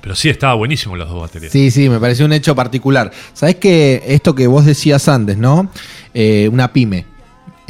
[0.00, 1.52] Pero sí, estaba buenísimo los dos baterías.
[1.52, 3.12] Sí, sí, me pareció un hecho particular.
[3.34, 5.70] Sabés que esto que vos decías antes, ¿no?
[6.12, 7.04] Eh, una pyme.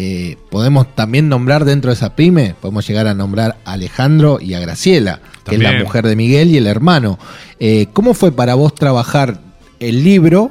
[0.05, 4.55] Eh, podemos también nombrar dentro de esa pyme, podemos llegar a nombrar a Alejandro y
[4.55, 7.20] a Graciela, que es la mujer de Miguel y el hermano.
[7.61, 9.38] Eh, ¿Cómo fue para vos trabajar
[9.78, 10.50] el libro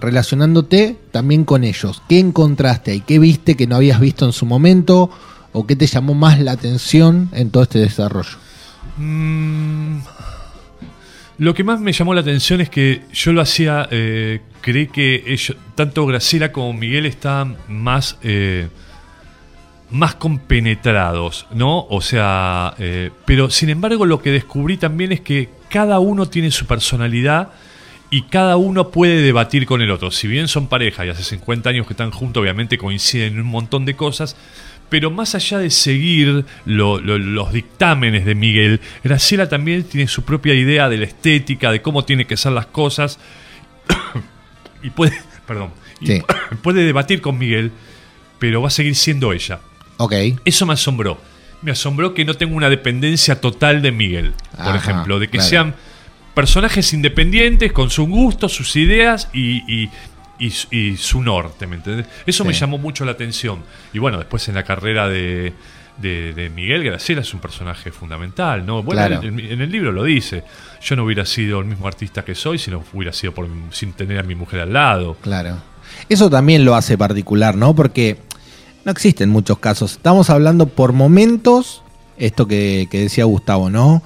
[0.00, 2.02] relacionándote también con ellos?
[2.08, 3.00] ¿Qué encontraste ahí?
[3.06, 5.10] ¿Qué viste que no habías visto en su momento?
[5.52, 8.38] ¿O qué te llamó más la atención en todo este desarrollo?
[8.96, 9.98] Mm,
[11.38, 15.22] lo que más me llamó la atención es que yo lo hacía, eh, creí que
[15.26, 18.68] ellos, tanto Graciela como Miguel estaban más, eh,
[19.90, 21.86] más compenetrados, ¿no?
[21.90, 26.50] O sea, eh, pero sin embargo lo que descubrí también es que cada uno tiene
[26.50, 27.50] su personalidad
[28.10, 30.10] y cada uno puede debatir con el otro.
[30.10, 33.46] Si bien son pareja y hace 50 años que están juntos, obviamente coinciden en un
[33.46, 34.36] montón de cosas,
[34.88, 40.22] pero más allá de seguir lo- lo- los dictámenes de Miguel, Graciela también tiene su
[40.22, 43.18] propia idea de la estética, de cómo tiene que ser las cosas,
[44.82, 45.12] y puede,
[45.46, 45.70] perdón,
[46.00, 46.20] y
[46.62, 47.72] puede debatir con Miguel,
[48.38, 49.60] pero va a seguir siendo ella.
[49.98, 50.14] Ok.
[50.44, 51.20] Eso me asombró.
[51.60, 55.38] Me asombró que no tenga una dependencia total de Miguel, por Ajá, ejemplo, de que
[55.38, 55.48] claro.
[55.48, 55.74] sean
[56.34, 59.90] personajes independientes con sus gustos, sus ideas y, y-
[60.38, 62.06] y su- y su norte, ¿me entendés?
[62.26, 63.62] Eso me llamó mucho la atención.
[63.92, 65.52] Y bueno, después en la carrera de,
[65.98, 68.82] de- de Miguel Graciela es un personaje fundamental, ¿no?
[68.82, 69.22] Bueno, Claro.
[69.26, 70.44] en, en el libro lo dice.
[70.80, 73.92] Yo no hubiera sido el mismo artista que soy si no hubiera sido por, sin
[73.94, 75.16] tener a mi mujer al lado.
[75.22, 75.56] Claro.
[76.08, 77.74] Eso también lo hace particular, ¿no?
[77.74, 78.18] Porque
[78.84, 79.92] no existen muchos casos.
[79.92, 81.82] Estamos hablando por momentos,
[82.16, 84.02] esto que, que decía Gustavo, ¿no?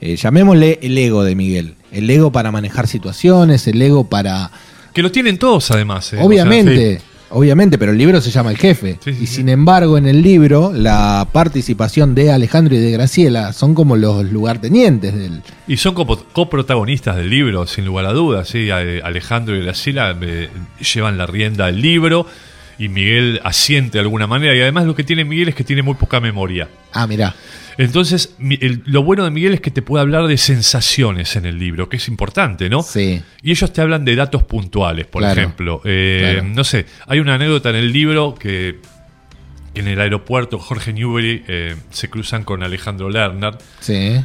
[0.00, 1.74] Eh, llamémosle el ego de Miguel.
[1.90, 4.50] El ego para manejar situaciones, el ego para...
[4.92, 6.12] Que lo tienen todos además.
[6.12, 6.16] ¿eh?
[6.16, 8.98] O sea, obviamente, obviamente, pero el libro se llama El Jefe.
[9.02, 13.52] Sí, sí, y sin embargo, en el libro, la participación de Alejandro y de Graciela
[13.52, 15.40] son como los lugartenientes del...
[15.66, 18.48] Y son coprotagonistas del libro, sin lugar a dudas.
[18.48, 18.70] ¿sí?
[18.70, 20.50] A- Alejandro y Graciela eh,
[20.94, 22.26] llevan la rienda del libro
[22.78, 24.54] y Miguel asiente de alguna manera.
[24.54, 26.68] Y además lo que tiene Miguel es que tiene muy poca memoria.
[26.92, 27.34] Ah, mirá.
[27.78, 31.46] Entonces, mi- el- lo bueno de Miguel es que te puede hablar de sensaciones en
[31.46, 32.82] el libro, que es importante, ¿no?
[32.82, 33.22] Sí.
[33.42, 35.80] Y ellos te hablan de datos puntuales, por Claro, ejemplo.
[35.84, 36.48] Eh, claro.
[36.54, 38.78] No sé, hay una anécdota en el libro que
[39.74, 43.56] en el aeropuerto Jorge Newbery eh, se cruzan con Alejandro Lerner.
[43.80, 44.16] Sí.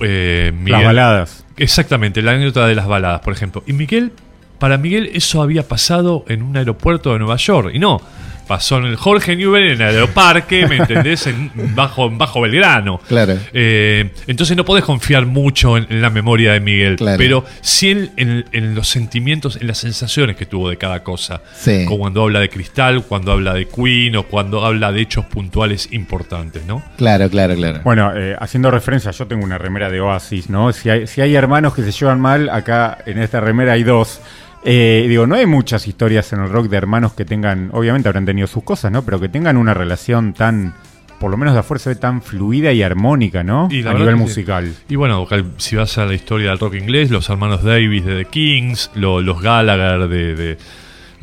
[0.00, 1.44] Eh, Las baladas.
[1.56, 3.62] Exactamente, la anécdota de las baladas, por ejemplo.
[3.66, 4.12] Y Miguel,
[4.58, 7.70] para Miguel eso había pasado en un aeropuerto de Nueva York.
[7.72, 8.00] Y no,
[8.46, 11.26] pasó en el Jorge Newbery, en el aeroparque, ¿me entendés?
[11.26, 13.00] En bajo, en bajo Belgrano.
[13.08, 13.34] Claro.
[13.52, 17.18] Eh, entonces no podés confiar mucho en, en la memoria de Miguel, Claro.
[17.18, 21.42] pero sí en, en- en los sentimientos, en las sensaciones que tuvo de cada cosa.
[21.54, 21.84] Sí.
[21.86, 25.88] Como cuando habla de Cristal, cuando habla de Queen o cuando habla de hechos puntuales
[25.92, 26.82] importantes, ¿no?
[26.96, 27.80] Claro, claro, claro.
[27.84, 30.72] Bueno, eh, haciendo referencia, yo tengo una remera de Oasis, ¿no?
[30.72, 34.20] Si hay, si hay hermanos que se llevan mal, acá en esta remera hay dos.
[34.68, 38.26] Eh, digo, no hay muchas historias en el rock de hermanos que tengan, obviamente habrán
[38.26, 39.02] tenido sus cosas, ¿no?
[39.04, 40.74] Pero que tengan una relación tan,
[41.20, 43.68] por lo menos de afuera se ve tan fluida y armónica, ¿no?
[43.70, 44.20] Y a nivel sí.
[44.20, 44.74] musical.
[44.88, 45.26] Y bueno,
[45.58, 49.20] si vas a la historia del rock inglés, los hermanos Davis de The Kings, lo-
[49.20, 50.58] los Gallagher de, de,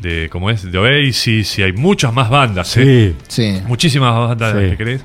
[0.00, 0.70] de- ¿cómo es?
[0.70, 3.14] De Oasis, y hay muchas más bandas, ¿eh?
[3.28, 3.52] Sí.
[3.56, 3.62] Sí.
[3.66, 4.70] Muchísimas más bandas Sí.
[4.70, 5.04] que crees.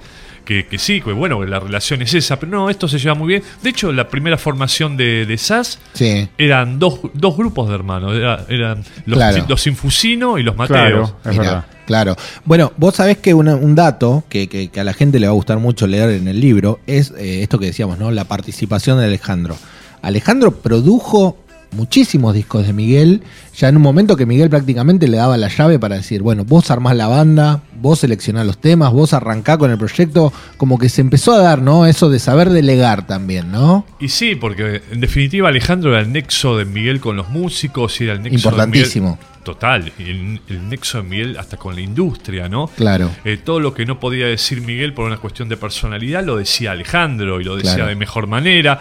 [0.49, 3.13] Que, que sí, que bueno, que la relación es esa, pero no, esto se lleva
[3.13, 3.43] muy bien.
[3.61, 6.27] De hecho, la primera formación de, de SAS Sí.
[6.39, 9.45] eran dos, dos grupos de hermanos, era- eran los, Claro.
[9.47, 11.13] los Infusino y los Claro, Mateos.
[11.23, 11.65] es Mirá, verdad.
[11.85, 12.15] Claro.
[12.45, 15.33] Bueno, vos sabés que una- un dato que, que- que a la gente le va
[15.33, 18.09] a gustar mucho leer en el libro es eh, esto que decíamos, ¿no?
[18.09, 19.55] La participación de Alejandro.
[20.01, 21.37] Alejandro produjo
[21.71, 23.21] muchísimos discos de Miguel,
[23.55, 26.71] ya en un momento que Miguel prácticamente le daba la llave para decir, bueno, vos
[26.71, 31.01] armás la banda, vos seleccionás los temas, vos arrancá con el proyecto, como que se
[31.01, 31.85] empezó a dar, ¿no?
[31.85, 33.85] Eso de saber delegar también, ¿no?
[33.99, 38.13] Y sí, porque en definitiva Alejandro era el nexo de Miguel con los músicos era
[38.13, 39.07] el nexo Importantísimo.
[39.09, 39.29] de Miguel.
[39.43, 42.67] Total, el, el nexo de Miguel hasta con la industria, ¿no?
[42.75, 43.09] Claro.
[43.23, 46.71] Eh, todo lo que no podía decir Miguel por una cuestión de personalidad lo decía
[46.71, 47.89] Alejandro y lo decía Claro.
[47.89, 48.79] de mejor manera.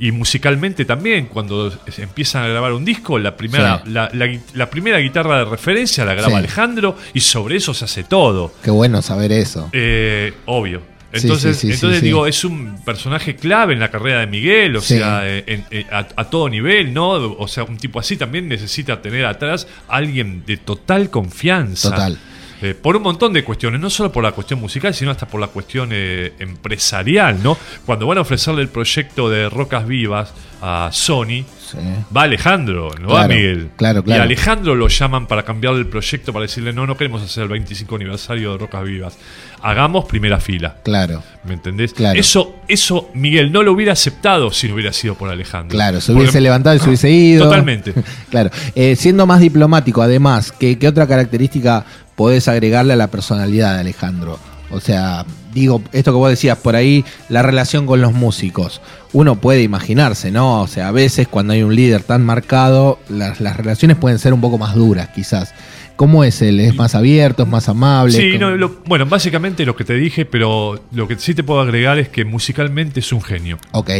[0.00, 3.90] Y musicalmente también, cuando empiezan a grabar un disco, la primera, Sí.
[3.92, 6.34] la, la gui- la primera guitarra de referencia la graba Sí.
[6.36, 8.52] Alejandro y sobre eso se hace todo.
[8.64, 9.68] Qué bueno saber eso.
[9.72, 10.82] Eh, obvio.
[11.12, 14.80] Entonces, sí, sí, entonces digo, es un personaje clave en la carrera de Miguel, o
[14.80, 17.10] sea, eh, en- eh, a, a todo nivel, ¿no?
[17.10, 21.90] O sea, un tipo así también necesita tener atrás a alguien de total confianza.
[21.90, 22.16] Total.
[22.62, 25.40] Eh, por un montón de cuestiones, no solo por la cuestión musical, sino hasta por
[25.40, 27.56] la cuestión eh, empresarial, ¿no?
[27.86, 30.32] Cuando van a ofrecerle el proyecto de Rocas Vivas
[30.62, 31.78] a Sony, Sí.
[32.14, 33.70] va Alejandro, no va Miguel.
[33.76, 34.22] claro, Y claro.
[34.22, 37.48] a Alejandro lo llaman para cambiarle el proyecto, para decirle, no, no queremos hacer el
[37.48, 39.16] 25 aniversario de Rocas Vivas.
[39.62, 40.78] Hagamos primera fila.
[40.82, 41.94] Claro, ¿Me entendés?
[41.94, 42.18] Claro.
[42.18, 45.76] Eso, eso Miguel no lo hubiera aceptado si no hubiera sido por Alejandro.
[45.76, 47.44] claro, se hubiese levantado y se hubiese ido.
[47.44, 47.94] Totalmente.
[48.30, 51.84] Claro, Eh, siendo más diplomático, además, ¿qué, qué otra característica
[52.20, 54.38] podés agregarle a la personalidad de Alejandro?
[54.70, 58.82] O sea, digo, esto que vos decías, por ahí la relación con los músicos.
[59.14, 60.60] Uno puede imaginarse, ¿no?
[60.60, 64.34] O sea, a veces cuando hay un líder tan marcado, las, las relaciones pueden ser
[64.34, 65.54] un poco más duras, quizás.
[65.96, 66.60] ¿Cómo es él?
[66.60, 68.12] ¿Es más abierto, es más amable?
[68.12, 71.42] Sí, ¿Cómo- no, lo- bueno, básicamente lo que te dije, pero lo que sí te
[71.42, 73.56] puedo agregar es que musicalmente es un genio.
[73.72, 73.90] Ok,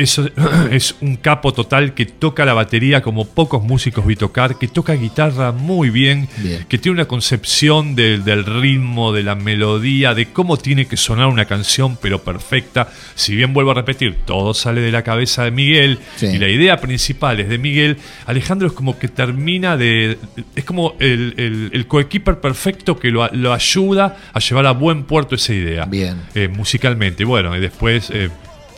[0.00, 0.26] Eso
[0.70, 4.94] es un capo total que toca la batería como pocos músicos vi tocar, que toca
[4.94, 6.64] guitarra muy bien, Bien.
[6.68, 11.26] que tiene una concepción del, del ritmo, de la melodía, de cómo tiene que sonar
[11.26, 12.88] una canción, pero perfecta.
[13.14, 16.26] Si bien vuelvo a repetir, todo sale de la cabeza de Miguel Sí.
[16.26, 20.16] y la idea principal es de Miguel, Alejandro es como que termina de...
[20.56, 25.04] Es como el, el, el coequiper perfecto que lo, lo ayuda a llevar a buen
[25.04, 26.16] puerto esa idea Bien.
[26.34, 27.24] eh, musicalmente.
[27.24, 28.30] Bueno, y después eh,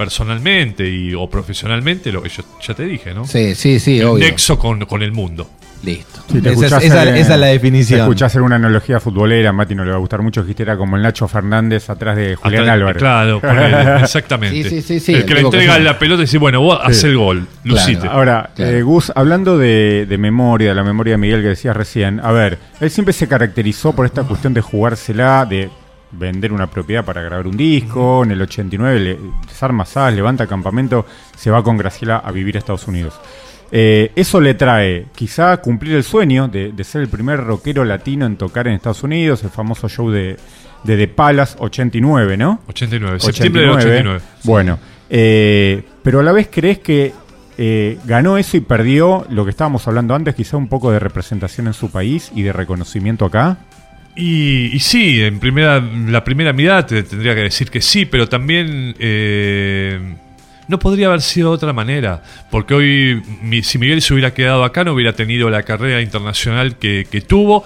[0.02, 3.24] personalmente y, o profesionalmente, lo que yo ya te dije, ¿no?
[3.26, 4.24] sí, sí, sí, El obvio.
[4.26, 5.48] nexo con, con el mundo.
[5.84, 6.20] Listo.
[6.30, 8.00] Te esa, es, escuchás esa- es la Te definición.
[8.00, 10.76] escuchás hacer una analogía futbolera, a Mati no le va a gustar mucho, dijiste era
[10.76, 12.98] como el Nacho Fernández atrás de Julián Atrás- Álvarez.
[13.00, 14.62] Claro, ponele, exactamente.
[14.62, 15.82] Sí, sí, sí, sí, el el que le que entrega sí.
[15.82, 17.06] la pelota y dice, bueno, vos haz Sí.
[17.08, 18.06] el gol, lucite.
[18.06, 18.70] Ahora, Claro.
[18.76, 22.30] eh, Gus, hablando de, de memoria, de la memoria de Miguel que decías recién, a
[22.30, 25.68] ver, él siempre se caracterizó por esta cuestión de jugársela, de
[26.12, 31.06] vender una propiedad para grabar un disco, en el 89 le desarma SAS, levanta campamento,
[31.36, 33.20] se va con Graciela a vivir a Estados Unidos.
[33.74, 38.26] Eh, eso le trae quizá cumplir el sueño de, de ser el primer rockero latino
[38.26, 40.36] en tocar en Estados Unidos, el famoso show de,
[40.84, 42.60] de The Palace 89, ¿no?
[42.68, 44.20] 89, septiembre del 89.
[44.44, 47.12] Bueno, eh, pero a la vez crees que
[47.58, 51.66] eh, ganó eso y perdió lo que estábamos hablando antes, quizá un poco de representación
[51.66, 53.58] en su país y de reconocimiento acá.
[54.14, 58.28] Y, y sí, en primera, la primera mirada te tendría que decir que sí, pero
[58.28, 59.98] también eh,
[60.68, 62.22] no podría haber sido de otra manera.
[62.50, 66.76] Porque hoy, mi- si Miguel se hubiera quedado acá, no hubiera tenido la carrera internacional
[66.76, 67.64] que, que tuvo.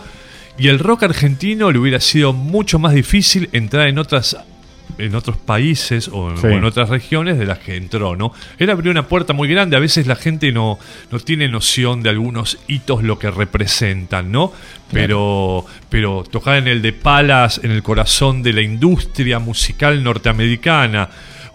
[0.59, 4.37] Y el rock argentino le hubiera sido mucho más difícil entrar en otras
[4.99, 6.47] en otros países o, Sí.
[6.47, 8.33] o en otras regiones de las que entró, ¿no?
[8.59, 10.79] Él abrió una puerta muy grande, a veces la gente no,
[11.11, 14.53] no tiene noción de algunos hitos lo que representan, ¿no?
[14.93, 21.09] Pero, pero tocar en el de Palas, en el corazón de la industria musical norteamericana,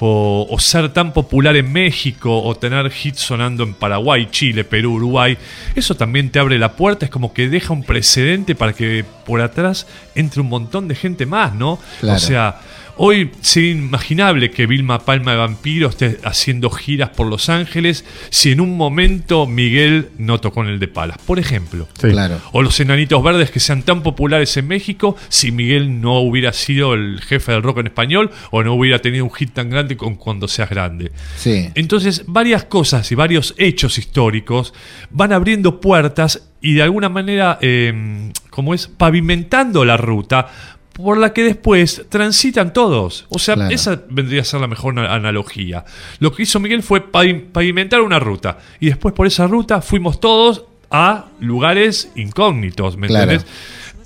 [0.04, 4.96] o, o ser tan popular en México, o tener hits sonando en Paraguay, Chile, Perú,
[4.96, 5.38] Uruguay,
[5.76, 9.42] eso también te abre la puerta, es como que deja un precedente para que por
[9.42, 9.86] atrás
[10.16, 11.78] entre un montón de gente más, ¿no?
[12.00, 12.18] Claro.
[12.18, 12.60] O sea,
[12.98, 18.52] Hoy sería inimaginable que Vilma Palma de Vampiro esté haciendo giras por Los Ángeles si
[18.52, 21.88] en un momento Miguel no tocó en el de Palas, por ejemplo.
[22.00, 22.10] Sí.
[22.10, 22.40] Claro.
[22.52, 26.94] O los enanitos verdes que sean tan populares en México si Miguel no hubiera sido
[26.94, 30.16] el jefe del rock en español o no hubiera tenido un hit tan grande con
[30.16, 31.12] cuando seas grande.
[31.38, 31.70] Sí.
[31.76, 34.74] Entonces, varias cosas y varios hechos históricos
[35.10, 40.48] van abriendo puertas y de alguna manera, eh, como es, pavimentando la ruta
[40.94, 43.26] por la que después transitan todos.
[43.30, 43.74] O sea, Claro.
[43.74, 45.86] esa vendría a ser la mejor na- analogía.
[46.20, 50.20] Lo que hizo Miguel fue pavi- pavimentar una ruta y después por esa ruta fuimos
[50.20, 53.32] todos a lugares incógnitos, ¿me Claro.
[53.32, 53.52] entendés?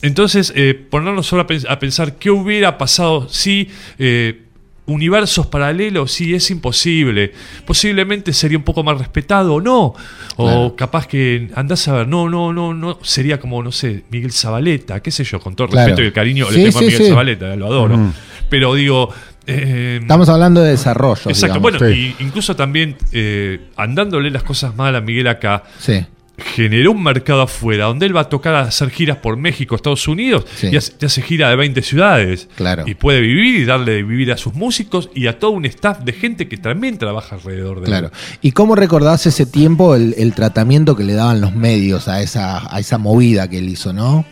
[0.01, 4.43] Entonces, eh, ponernos solo a, pens- a pensar qué hubiera pasado si eh,
[4.88, 7.31] universos paralelos, sí, es imposible.
[7.65, 9.93] Posiblemente sería un poco más respetado o no.
[10.38, 10.75] O Claro.
[10.75, 14.99] capaz que andás a ver, no, no, no, no, sería como, no sé, Miguel Zabaleta,
[15.01, 15.88] qué sé yo, con todo el Claro.
[15.88, 17.09] respeto y el cariño Sí, le tengo a Miguel sí.
[17.09, 17.95] Zabaleta, lo adoro.
[17.95, 18.13] Ujú.
[18.49, 19.09] Pero digo.
[19.47, 21.21] eh, Estamos hablando de desarrollo.
[21.29, 21.79] Exacto, digamos.
[21.79, 26.03] bueno, y incluso también eh, andándole las cosas mal a Miguel acá, Sí.
[26.38, 30.07] Generó un mercado afuera donde él va a tocar a hacer giras por México, Estados
[30.07, 30.67] Unidos Sí.
[30.71, 32.47] y hace, hace gira de 20 ciudades.
[32.55, 32.83] Claro.
[32.86, 35.99] Y puede vivir y darle de vivir a sus músicos y a todo un staff
[35.99, 38.07] de gente que también trabaja alrededor de Claro.
[38.07, 38.38] él.
[38.41, 42.73] ¿Y cómo recordás ese tiempo el, el tratamiento que le daban los medios a esa,
[42.73, 44.25] a esa movida que él hizo, no?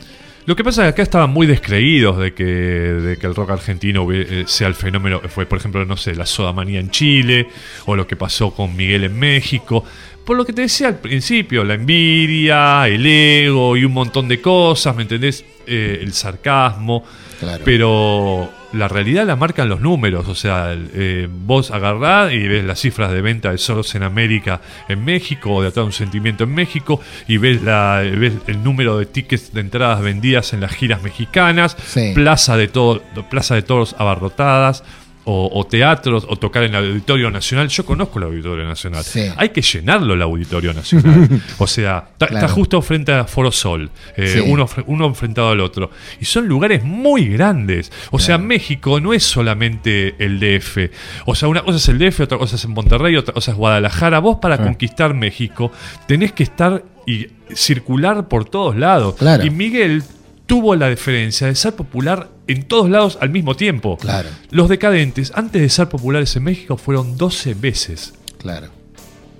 [0.45, 3.51] Lo que pasa es que acá estaban muy descreídos de que, de que el rock
[3.51, 5.21] argentino eh, sea el fenómeno.
[5.29, 7.47] Fue, por ejemplo, no sé, la soda manía en Chile
[7.85, 9.85] o lo que pasó con Miguel en México.
[10.25, 14.39] Por lo que te decía al principio, la envidia, el ego y un montón de
[14.41, 15.43] cosas, ¿me entendés?
[15.67, 17.03] Eh, el sarcasmo.
[17.39, 17.63] Claro.
[17.65, 20.27] Pero la realidad la marcan los números.
[20.29, 24.61] O sea, eh, vos agarrás y ves las cifras de venta de Soros en América,
[24.87, 28.97] en México, o de Atado un Sentimiento en México, y ves, la, ves el número
[28.97, 32.11] de tickets de entradas vendidas en las giras mexicanas, Sí.
[32.15, 34.83] plaza, de todo, plaza de toros abarrotadas.
[35.25, 37.69] O, o teatros, o tocar en el Auditorio Nacional.
[37.69, 39.03] Yo conozco el Auditorio Nacional.
[39.05, 39.21] Sí.
[39.37, 41.29] Hay que llenarlo el Auditorio Nacional.
[41.59, 42.47] o sea, está, Claro.
[42.49, 44.39] justo frente a Foro Sol, eh, Sí.
[44.45, 45.91] uno, uno enfrentado al otro.
[46.19, 47.89] Y son lugares muy grandes.
[48.11, 50.91] O sea, México no es solamente el DF.
[51.25, 53.57] O sea, una cosa es el DF, otra cosa es en Monterrey, otra cosa es
[53.57, 54.19] Guadalajara.
[54.19, 54.63] Vos para Sí.
[54.63, 55.71] conquistar México
[56.05, 59.15] tenés que estar y circular por todos lados.
[59.15, 59.45] Claro.
[59.45, 60.03] Y Miguel
[60.45, 63.97] tuvo la diferencia de ser popular en todos lados al mismo tiempo.
[63.97, 64.29] Claro.
[64.51, 68.13] Los decadentes, antes de ser populares en México, fueron 12 veces.
[68.37, 68.67] Claro.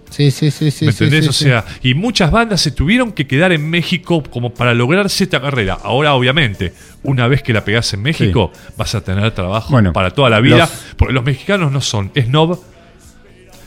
[0.09, 0.85] Sí, sí, sí, sí.
[0.85, 1.23] ¿Me sí, entendés?
[1.35, 5.09] sí, o sea, y muchas bandas se tuvieron que quedar en México como para lograr
[5.09, 5.77] cierta carrera.
[5.83, 10.11] Ahora, obviamente, una vez que la pegás en México, vas a tener trabajo Bueno, para
[10.11, 10.57] toda la vida.
[10.59, 12.59] los- Porque los mexicanos no son snob.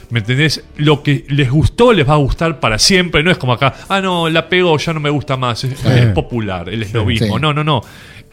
[0.08, 0.62] ¿Me entendés?
[0.76, 3.24] Lo que les gustó les va a gustar para siempre.
[3.24, 5.64] No es como acá, ah, no, la pegó, ya no me gusta más.
[5.64, 7.40] Es, es popular, el snobismo.
[7.40, 7.80] No, no, no.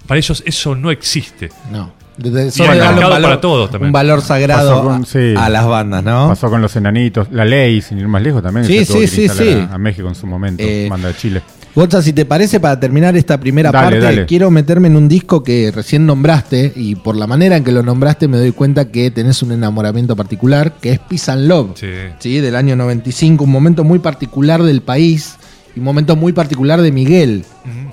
[0.07, 1.49] Para ellos eso no existe.
[1.71, 1.91] No.
[2.17, 3.87] De- de- Y solo hay darle mercado para todos también.
[3.87, 5.33] Un valor sagrado con- a- sí.
[5.35, 6.27] a, las bandas, ¿no?
[6.27, 8.65] Pasó con los enanitos, la ley, sin ir más lejos también.
[8.67, 9.49] Sí, sí, sí, sí.
[9.69, 11.41] A, a México en su momento, Eh, manda de Chile.
[11.75, 14.25] Gonza, si te parece, para terminar esta primera Dale, parte, dale.
[14.27, 17.81] quiero meterme en un disco que recién nombraste y por la manera en que lo
[17.81, 21.87] nombraste me doy cuenta que tenés un enamoramiento particular, que es Peace and Love, Sí.
[22.19, 22.39] ¿sí?
[22.41, 25.37] del año 95, un momento muy particular del país
[25.79, 27.45] un momento muy particular de Miguel,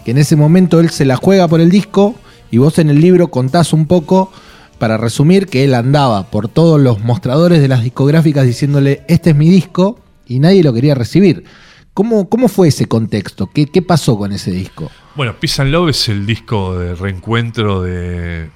[0.04, 2.14] que en ese momento él se la juega por el disco
[2.50, 4.32] y vos en el libro contás un poco,
[4.78, 9.36] para resumir, que él andaba por todos los mostradores de las discográficas diciéndole, este es
[9.36, 11.44] mi disco, y nadie lo quería recibir.
[11.92, 13.50] ¿Cómo, cómo fue ese contexto?
[13.52, 14.90] ¿Qué, ¿Qué pasó con ese disco?
[15.16, 18.48] Bueno, Peace and Love es el disco de reencuentro de,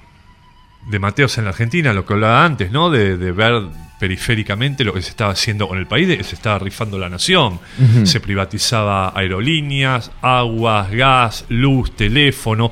[0.89, 2.89] de Mateos en la Argentina, lo que hablaba antes, ¿no?
[2.89, 3.61] De, de ver
[3.99, 7.59] periféricamente lo que se estaba haciendo con el país, se estaba rifando la nación.
[8.03, 12.71] Se privatizaba aerolíneas, aguas, gas, luz, teléfono.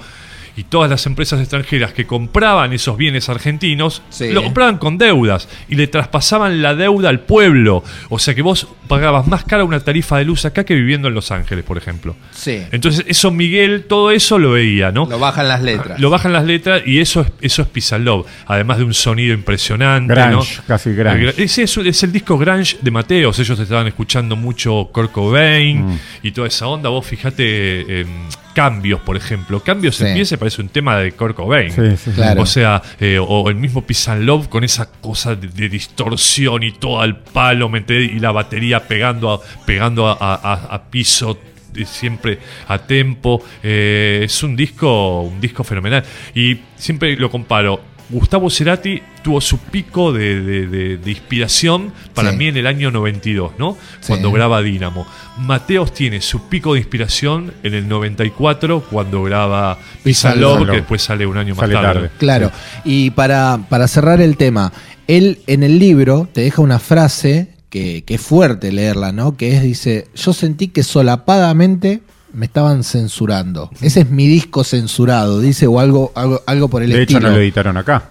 [0.55, 4.31] Y todas las empresas extranjeras que compraban esos bienes argentinos Sí.
[4.31, 7.83] lo compraban con deudas y le traspasaban la deuda al pueblo.
[8.09, 11.15] O sea que vos pagabas más cara una tarifa de luz acá que viviendo en
[11.15, 12.15] Los Ángeles, por ejemplo.
[12.31, 12.61] Sí.
[12.71, 15.07] Entonces, eso Miguel, todo eso lo veía, ¿no?
[15.09, 15.99] Lo bajan las letras.
[15.99, 18.27] Lo bajan las letras y eso es, eso es Peace and Love.
[18.45, 20.13] Además de un sonido impresionante.
[20.13, 20.63] Grunge, ¿no?
[20.67, 21.29] casi grunge.
[21.29, 23.39] Eh, Ese es, es el disco Grunge de Mateos.
[23.39, 25.99] Ellos estaban escuchando mucho Kurt Cobain Mm.
[26.23, 26.89] y toda esa onda.
[26.89, 28.07] Vos fijate en
[28.53, 29.59] Cambios, por ejemplo.
[29.61, 30.05] Cambios Sí.
[30.05, 31.71] empieza y parece un tema de Kurt Cobain.
[31.71, 32.11] Sí, sí, sí.
[32.11, 32.41] Claro.
[32.41, 36.63] O sea, eh, o el mismo Peace and Love con esa cosa de, de distorsión
[36.63, 37.71] y todo al palo.
[37.89, 41.39] Y la batería pegando a, pegando a, a- a piso
[41.75, 42.37] eh, siempre
[42.67, 43.43] a tempo.
[43.63, 46.03] Eh, es un disco, un disco fenomenal.
[46.35, 47.92] Y siempre lo comparo.
[48.14, 52.38] Gustavo Cerati tuvo su pico de, de- de- de inspiración para Sí.
[52.38, 53.78] mí en el año 92, ¿no?
[53.99, 54.07] Sí.
[54.07, 55.05] Cuando graba Dínamo.
[55.39, 61.01] Mateos tiene su pico de inspiración en el 94 cuando graba and Love, que después
[61.01, 61.74] sale un año más tarde.
[61.93, 62.09] tarde.
[62.20, 62.51] Claro.
[62.86, 64.72] Y para, para cerrar el tema,
[65.07, 69.36] él en el libro te deja una frase que, que es fuerte leerla, ¿no?
[69.36, 72.01] Que es, dice, yo sentí que solapadamente
[72.34, 73.69] me estaban censurando.
[73.81, 77.29] Ese es mi disco censurado, dice, o algo, algo, algo por el De hecho, estilo.
[77.29, 78.09] no lo editaron acá.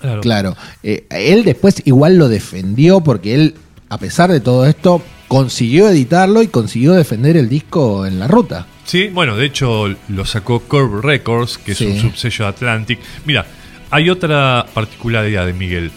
[0.00, 0.20] Claro.
[0.22, 0.56] Claro.
[0.82, 3.54] Eh, él después igual lo defendió porque él,
[3.90, 8.66] a pesar de todo esto, consiguió editarlo y consiguió defender el disco en la ruta.
[8.84, 11.86] Sí, bueno, de hecho lo sacó Curve Records, que es Sí.
[11.86, 12.98] un subsello de Atlantic.
[13.26, 13.46] Mira,
[13.90, 15.92] hay otra particularidad de Miguel.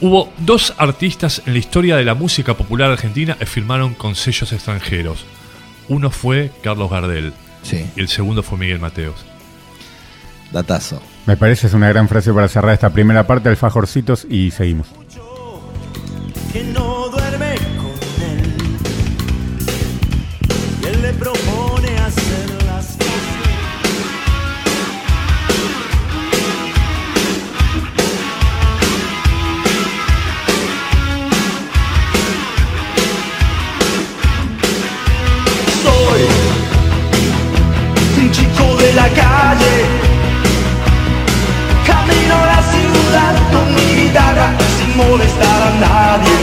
[0.00, 4.52] Hubo dos artistas en la historia de la música popular argentina que firmaron con sellos
[4.52, 5.24] extranjeros.
[5.88, 9.24] Uno fue Carlos Gardel Sí, y el segundo fue Miguel Mateos.
[10.52, 11.00] datazo.
[11.26, 14.88] Me parece es una gran frase para cerrar esta primera parte, alfajorcitos, y seguimos.
[16.52, 17.51] que no duerme
[43.74, 44.10] mi
[44.76, 46.40] sin molestar a nadie.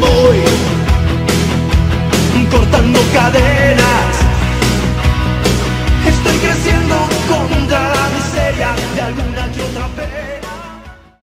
[0.00, 0.38] Voy
[2.50, 3.49] cortando cadenas